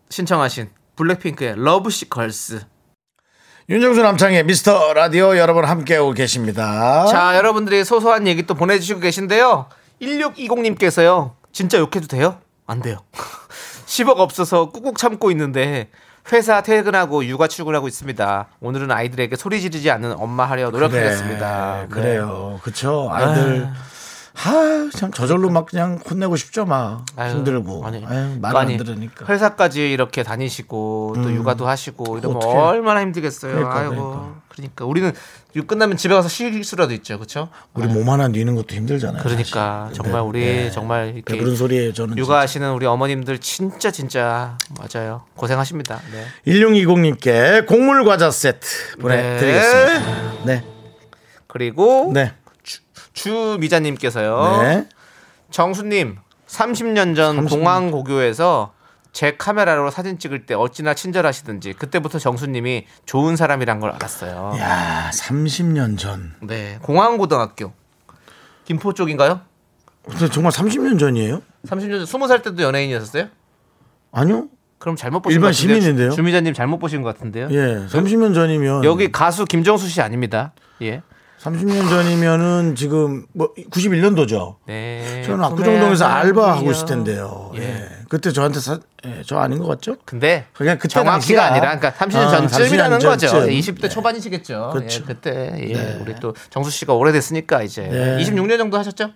[0.09, 2.65] 신청하신 블랙핑크의 러브시 걸스.
[3.69, 7.05] 윤정수 남창의 미스터 라디오 여러분 함께하고 계십니다.
[7.07, 9.67] 자, 여러분들이 소소한 얘기 또 보내주시고 계신데요.
[10.01, 11.33] 1620님께서요.
[11.51, 12.39] 진짜 욕해도 돼요?
[12.65, 12.97] 안 돼요.
[13.85, 15.89] 10억 없어서 꾹꾹 참고 있는데
[16.31, 18.47] 회사 퇴근하고 육아 출근하고 있습니다.
[18.59, 21.81] 오늘은 아이들에게 소리 지르지 않는 엄마 하려 노력하겠습니다.
[21.81, 22.59] 네, 그래요.
[22.63, 23.09] 그쵸.
[23.11, 23.69] 아이들.
[24.43, 27.05] 아, 참 저절로 막 그냥 혼내고 싶죠, 막.
[27.15, 27.85] 아유, 힘들고.
[27.85, 29.25] 아니, 아유, 말 아니, 안 들으니까.
[29.25, 32.55] 회사까지 이렇게 다니시고 또 육아도 하시고 이러면 어떡해.
[32.55, 33.53] 얼마나 힘들겠어요.
[33.53, 33.95] 그러니까, 아이고.
[33.95, 34.47] 그러니까.
[34.49, 35.11] 그러니까 우리는
[35.53, 37.49] 이거 끝나면 집에 가서 쉴 수라도 있죠, 그렇죠?
[37.73, 39.21] 우리 몸 하나 뉘는 것도 힘들잖아요.
[39.21, 39.95] 그러니까 사실.
[40.03, 40.71] 정말 근데, 우리 예.
[40.71, 41.93] 정말 이렇게 배부른 소리예요.
[41.93, 45.99] 저는 육아하시는 우리 어머님들 진짜 진짜 맞아요 고생하십니다.
[46.11, 46.25] 네.
[46.51, 50.43] 1620님께 곡물 과자 세트 보내드리겠습니다.
[50.45, 50.63] 네.
[51.47, 52.33] 그리고 네.
[53.17, 54.61] 주미자님께서요.
[54.61, 54.89] 네.
[55.49, 57.49] 정수님 30년 전 30년.
[57.49, 58.73] 공항 고교에서
[59.11, 64.53] 제 카메라로 사진 찍을 때 어찌나 친절하시든지 그때부터 정수님이 좋은 사람이란 걸 알았어요.
[64.59, 66.35] 야, 30년 전.
[66.41, 67.73] 네, 공항 고등학교
[68.65, 69.41] 김포 쪽인가요?
[70.07, 71.41] 근데 정말 30년 전이에요?
[71.65, 73.27] 30년 전 20살 때도 연예인이었어요?
[74.11, 74.47] 아니요.
[74.77, 75.51] 그럼 잘못 보신 일반.
[75.51, 76.11] 시민인데요?
[76.11, 77.47] 주미자님 잘못 보신 것 같은데요.
[77.49, 77.87] 예.
[77.87, 80.53] 30년 전이면 여기 가수 김정수 씨 아닙니다.
[80.83, 81.01] 예.
[81.51, 84.55] 30년 전이면은 지금 뭐 91년도죠.
[84.65, 85.23] 네.
[85.25, 86.71] 저는 압구정동에서 알바하고.
[86.71, 87.51] 있을 텐데요.
[87.55, 87.61] 예.
[87.61, 87.89] 예.
[88.09, 89.97] 그때 저한테 사, 예, 저 아닌 것 같죠?
[90.05, 91.45] 근데 그냥 그때 정확히가.
[91.45, 93.27] 아니라 그러니까 30년 아, 전쯤이라는 30년 거죠.
[93.27, 93.49] 전쯤.
[93.51, 93.89] 20대 네.
[93.89, 94.69] 초반이시겠죠.
[94.73, 95.01] 그렇죠.
[95.01, 95.97] 예, 그때 예, 네.
[96.01, 98.17] 우리 또 정수 씨가 오래됐으니까 이제 네.
[98.23, 99.11] 26년 정도 하셨죠?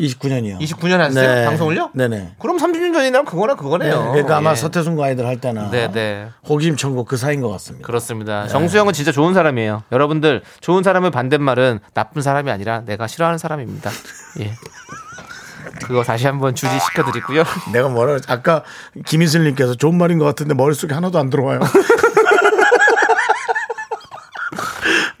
[0.00, 0.58] 29년이요.
[0.60, 1.46] 29년 하셨어요?
[1.48, 1.90] 방송을요?
[1.94, 2.34] 네네.
[2.38, 4.10] 그럼 30년 전이라면 그거나 네, 그거네요.
[4.12, 4.54] 그러니까 아마 예.
[4.56, 6.28] 서태순과 아이들 할 때나 네, 네.
[6.48, 7.86] 호기심 천국 그 사이인 것 같습니다.
[7.86, 8.46] 그렇습니다.
[8.48, 9.84] 정수영은 진짜 좋은 사람이에요.
[9.92, 13.90] 여러분들 좋은 사람의 반대말은 나쁜 사람이 아니라 내가 싫어하는 사람입니다.
[14.40, 14.52] 예.
[15.84, 17.44] 그거 다시 한번 주지 시켜 드리고요.
[17.72, 18.18] 내가 뭐라?
[18.28, 18.62] 아까
[19.06, 21.60] 김희슬님께서 좋은 말인 것 같은데 머릿속에 하나도 안 들어와요.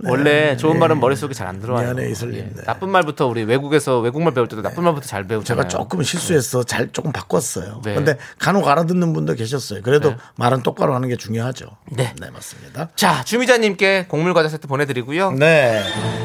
[0.04, 1.88] 원래 좋은 말은 머릿속에 잘 안 들어와요.
[1.88, 1.94] 네.
[1.94, 2.38] 미안해, 이슬님.
[2.38, 2.42] 예.
[2.42, 2.62] 네.
[2.64, 5.44] 나쁜 말부터 우리 외국에서 외국말 배울 때도 나쁜 말부터 잘 배우잖아요.
[5.44, 7.82] 제가 조금 실수해서 잘 조금 바꿨어요.
[7.84, 7.94] 네.
[7.94, 9.82] 근데 간혹 알아듣는 분도 계셨어요.
[9.82, 10.16] 그래도 네.
[10.36, 11.76] 말은 똑바로 하는 게 중요하죠.
[11.90, 12.14] 네.
[12.32, 12.88] 맞습니다.
[12.96, 15.32] 자, 주미자님께 곡물 과자 세트 보내드리고요.
[15.32, 15.82] 네.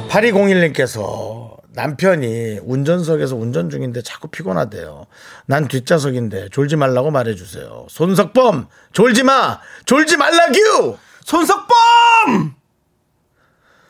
[0.10, 5.08] 8201님께서 남편이 운전석에서 운전 중인데 자꾸 피곤하대요.
[5.46, 7.88] 난 뒷좌석인데 졸지 말라고 말해주세요.
[7.90, 8.68] 손석범!
[8.94, 9.60] 졸지 마!
[9.86, 10.98] 졸지 말라규!
[11.26, 12.55] 손석범!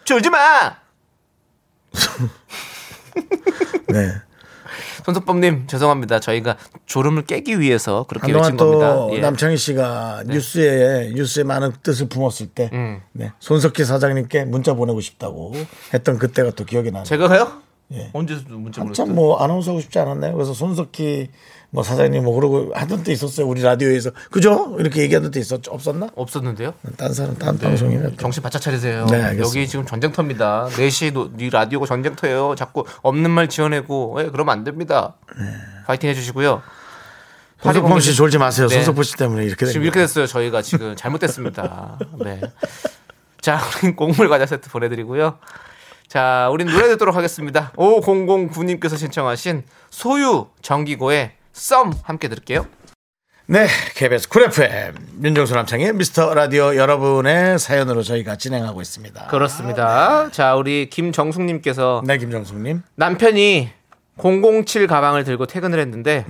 [0.05, 0.77] 졸지 마!
[3.89, 4.11] 네.
[5.03, 6.19] 손석범님, 죄송합니다.
[6.19, 8.95] 저희가 졸음을 깨기 위해서 그렇게 외친 겁니다.
[8.95, 9.19] 또 예.
[9.19, 13.01] 남창희 씨가 뉴스에 뉴스에 많은 뜻을 품었을 때 음.
[13.11, 13.31] 네.
[13.39, 15.53] 손석희 사장님께 문자 보내고 싶다고
[15.93, 17.03] 했던 그때가 또 기억이 나네요.
[17.03, 17.61] 제가요?
[17.93, 18.09] 예.
[18.13, 19.07] 언제 문자 보냈어요?
[19.07, 20.33] 뭐 아나운서 하고 싶지 않았나요?
[20.33, 21.29] 그래서 손석희
[21.69, 23.47] 뭐 사장님 뭐 그러고 하던 때 있었어요.
[23.47, 24.75] 우리 라디오에서 그죠?
[24.79, 25.71] 이렇게 얘기하던 때 있었죠.
[25.71, 26.09] 없었나?
[26.15, 26.73] 없었는데요?
[26.97, 28.11] 딴 사람 딴 방송이네.
[28.11, 28.15] 또.
[28.17, 29.05] 정신 바짝 차리세요.
[29.07, 29.47] 네, 알겠습니다.
[29.47, 30.67] 여기 지금 전쟁터입니다.
[30.71, 32.55] 4시 노, 이 라디오가 전쟁터예요.
[32.55, 35.15] 자꾸 없는 말 지어내고 예, 그러면 안 됩니다.
[35.85, 36.61] 파이팅 해주시고요.
[37.61, 38.67] 손석범 씨 졸지 마세요.
[38.67, 38.75] 네.
[38.75, 39.83] 손석범 씨 때문에 이렇게 된 지금.
[39.83, 40.27] 이렇게 됐어요.
[40.27, 41.97] 저희가 지금 잘못됐습니다.
[42.23, 42.41] 네.
[43.41, 45.37] 자, 우린 곡물 과자 세트 보내드리고요.
[46.07, 47.71] 자, 우린 노래 듣도록 하겠습니다.
[47.75, 52.67] 5009님께서 신청하신 소유 정기고의 썸 함께 들을게요.
[53.47, 59.27] 네, KBS 쿨 FM 윤정수 남창희의 미스터 라디오 여러분의 사연으로 저희가 진행하고 있습니다.
[59.27, 60.29] 그렇습니다.
[60.31, 62.81] 자, 우리 김정숙님께서 네, 김정숙님.
[62.95, 63.69] 남편이
[64.17, 66.25] 007 가방을 들고 퇴근을 했는데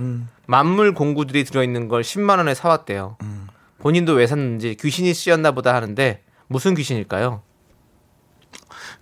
[0.46, 3.16] 만물 공구들이 들어있는 걸 10만 원에 사왔대요.
[3.78, 7.42] 본인도 왜 샀는지 귀신이 씌었나 보다 하는데 무슨 귀신일까요?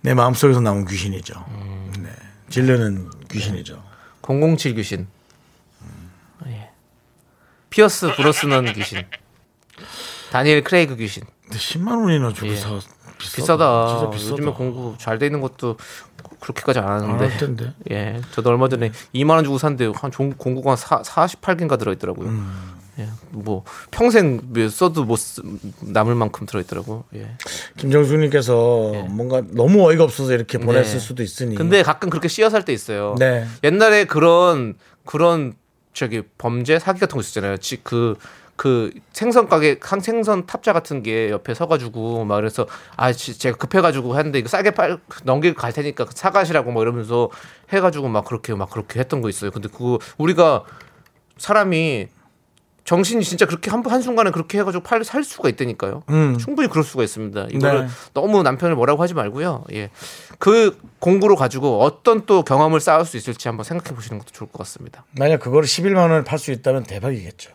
[0.01, 1.33] 내 마음속에서 나온 귀신이죠.
[1.49, 1.93] 음.
[1.99, 2.09] 네.
[2.49, 3.83] 질르는 귀신이죠.
[4.21, 5.07] 007 귀신.
[7.75, 7.81] 예.
[7.81, 9.03] 피어스 브로스넌 귀신.
[10.31, 11.23] 다니엘 크레이그 귀신.
[11.43, 12.55] 근데 10만 원이나 주고 예.
[12.55, 12.79] 사
[13.17, 13.87] 비싸다.
[13.97, 14.31] 진짜 비싸다.
[14.33, 15.77] 요즘에 공구 잘돼 있는 것도
[16.39, 17.27] 그렇게까지 안안 하는데.
[17.27, 17.73] 할 텐데.
[17.91, 18.21] 예.
[18.31, 22.29] 저도 얼마 전에 2만 원 주고 샀는데 한 종- 공구가 한 48개인가 들어 있더라고요.
[22.29, 22.75] 음.
[22.99, 23.09] 예.
[23.31, 25.41] 뭐 평생 써도 못 쓰,
[25.81, 27.03] 남을 만큼 들어 있더라고.
[27.13, 27.35] 예.
[27.77, 30.99] 김정숙님께서 뭔가 너무 어이가 없어서 이렇게 보냈을 네.
[30.99, 31.55] 수도 있으니.
[31.55, 33.15] 근데 가끔 그렇게 씌어 살 때 있어요.
[33.19, 33.45] 네.
[33.65, 35.53] 옛날에 그런 그런
[35.95, 37.57] 저기 범죄 사기 같은 거 있었잖아요.
[37.57, 38.15] 지- 그,
[38.57, 42.67] 그 생선 가게 한 생선 탑자 같은 게 옆에 서가지고 막 그래서
[42.97, 47.29] 아 지- 제가 급해가지고 했는데 이거 싸게 팔 넘기고 갈 테니까 사가시라고 막 이러면서
[47.71, 49.51] 해가지고 막 그렇게 막 그렇게 했던 거 있어요.
[49.51, 50.65] 근데 그거 우리가
[51.37, 52.07] 사람이
[52.85, 56.03] 정신이 진짜 그렇게 한, 한순간에 그렇게 해가지고 팔, 살 수가 있다니까요.
[56.39, 57.47] 충분히 그럴 수가 있습니다.
[57.51, 57.87] 이거를 네.
[58.13, 59.65] 너무 남편을 뭐라고 하지 말고요.
[59.73, 59.89] 예.
[60.37, 64.59] 그 공부를 가지고 어떤 또 경험을 쌓을 수 있을지 한번 생각해 보시는 것도 좋을 것
[64.59, 65.03] 같습니다.
[65.17, 67.51] 만약 그거를 11만 원을 팔 수 있다면 대박이겠죠.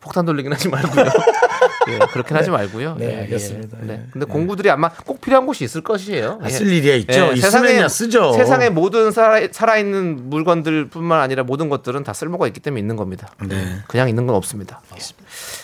[0.00, 1.04] 폭탄 돌리긴 하지 말고요.
[1.90, 2.96] 예, 그렇긴 하지 말고요.
[2.98, 3.78] 네, 예, 알겠습니다.
[3.82, 3.86] 예.
[3.86, 3.92] 네.
[3.94, 4.06] 예.
[4.10, 6.38] 근데 공구들이 아마 꼭 필요한 곳이 있을 것이에요.
[6.42, 7.32] 아, 쓸 일이야 있죠.
[7.32, 8.32] 있으면야 쓰죠.
[8.32, 13.30] 세상의 모든 살아, 살아있는 물건들뿐만 아니라 모든 것들은 다 쓸모가 있기 때문에 있는 겁니다.
[13.46, 13.78] 네.
[13.88, 14.80] 그냥 있는 건 없습니다.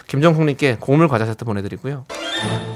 [0.06, 2.04] 김정숙님께 고물 과자 세트 보내드리고요.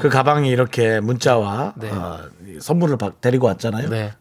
[0.00, 1.90] 그 가방이 이렇게 문자와 네.
[1.90, 2.20] 어,
[2.60, 3.88] 선물을 받- 데리고 왔잖아요.
[3.90, 4.12] 네.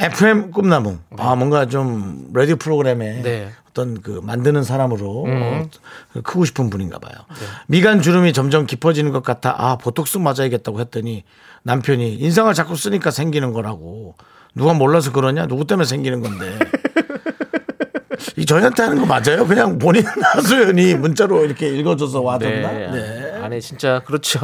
[0.00, 0.98] FM 꿈나무.
[1.18, 3.50] 아, 뭔가 좀 라디오 프로그램에 네.
[3.70, 5.42] 어떤 그 만드는 사람으로 음.
[5.42, 7.12] 어, 크고 싶은 분인가 봐요.
[7.28, 7.46] 네.
[7.66, 9.54] 미간 주름이 점점 깊어지는 것 같아.
[9.56, 11.24] 아, 보톡스 맞아야겠다고 했더니
[11.62, 14.14] 남편이 인상을 자꾸 쓰니까 생기는 거라고.
[14.54, 15.46] 누가 몰라서 그러냐?
[15.46, 16.58] 누구 때문에 생기는 건데.
[18.36, 19.46] 이 저희한테 하는 거 맞아요?
[19.46, 22.72] 그냥 본인 하소연이 문자로 이렇게 읽어줘서 와줬나?
[22.72, 22.90] 네.
[22.90, 23.32] 네.
[23.42, 24.40] 아니 진짜 그렇죠.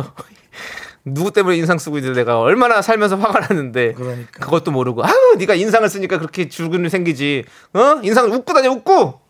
[1.08, 4.44] 누구 때문에 인상 쓰고 있는데 내가 얼마나 살면서 화가 났는데 그러니까.
[4.44, 7.44] 그것도 모르고 아유 네가 인상을 쓰니까 그렇게 줄근이 생기지
[7.74, 9.20] 어 인상을 웃고 다녀 웃고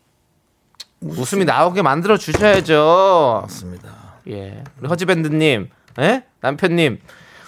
[1.01, 3.89] 웃음이 나오게 만들어 주셔야죠 맞습니다.
[4.29, 5.69] 예 우리 허지밴드님
[5.99, 6.99] 예 남편님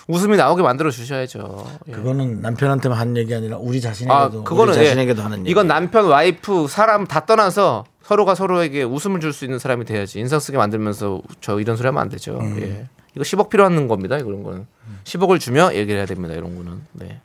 [0.08, 1.92] 웃음이 나오게 만들어 주셔야죠 예.
[1.92, 5.24] 그거는 남편한테만 하는 얘기 아니라 우리 자신에게도 아 우리 그거는 자신에게도 예.
[5.24, 5.50] 하는 얘기.
[5.50, 10.40] 이건 남편 와이프 사람 다 떠나서 서로가 서로에게 웃음을 줄 수 있는 사람이 돼야지 인상
[10.40, 12.40] 쓰게 만들면서 저 이런 소리 하면 안 되죠.
[12.40, 12.60] 음.
[12.62, 12.88] 예.
[13.20, 14.17] 이거 10억 필요한 겁니다.
[14.17, 14.65] 이런 거는
[15.03, 16.34] 10억을 주며 얘기를 해야 됩니다.
[16.34, 16.82] 이런 거는.
[16.93, 17.20] 네.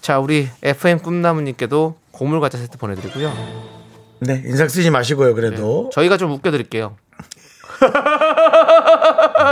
[0.00, 3.32] 자 우리 FM 꿈나무님께도 고물 과자 세트 보내드리고요.
[4.20, 5.34] 네, 인상 쓰지 마시고요.
[5.34, 6.96] 그래도 저희가 좀 웃겨드릴게요.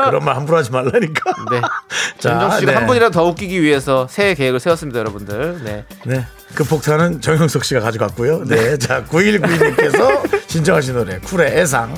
[0.07, 1.33] 그런 말 함부로 하지 말라니까.
[1.51, 1.61] 네.
[2.19, 2.79] 자, 씨가 네.
[2.79, 5.63] 한 분이라도 더 웃기기 위해서 새해 계획을 세웠습니다, 여러분들.
[5.65, 5.85] 네.
[6.07, 6.27] 네.
[6.55, 8.45] 그 폭탄은 정영석 씨가 가져갔고요.
[8.45, 8.79] 네.
[8.79, 11.93] 자, 9192님께서 신청하신 노래 쿨의 애상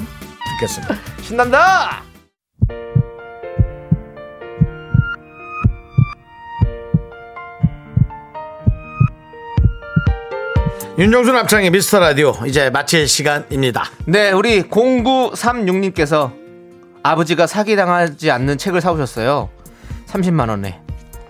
[0.58, 0.96] 듣겠습니다.
[1.22, 2.05] 신난다.
[10.98, 13.84] 윤정수 남창의 미스터 라디오 이제 마칠 시간입니다.
[14.06, 16.32] 네, 우리 0936님께서
[17.02, 19.50] 아버지가 사기당하지 않는 책을 사오셨어요.
[20.06, 20.80] 30만 원에.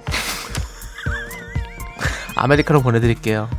[2.36, 3.50] 아메리카노 보내드릴게요.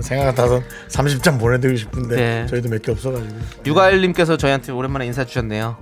[0.00, 2.46] 생각 같아서 30장 보내드리고 싶은데 네.
[2.46, 3.34] 저희도 몇 개 없어가지고.
[3.66, 5.76] 유가일님께서 저희한테 오랜만에 인사 주셨네요.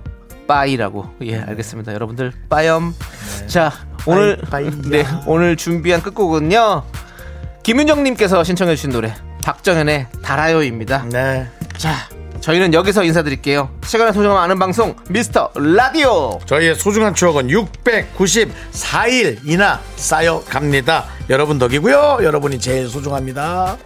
[0.45, 1.09] 빠이라고.
[1.21, 1.93] 예, 알겠습니다.
[1.93, 2.93] 여러분들 빠염.
[3.47, 3.71] 자,
[4.05, 4.69] 오늘 빠이.
[4.89, 6.83] 네 오늘 준비한 끝곡은요.
[7.63, 11.05] 김윤정님께서 신청해주신 노래 박정현의 달아요입니다.
[11.11, 11.47] 네.
[11.77, 11.93] 자,
[12.41, 13.69] 저희는 여기서 인사드릴게요.
[13.85, 16.39] 시간의 소중함 아는 방송 미스터 라디오.
[16.45, 21.05] 저희의 소중한 추억은 694일이나 쌓여갑니다.
[21.29, 22.19] 여러분 덕이고요.
[22.23, 23.77] 여러분이 제일 소중합니다.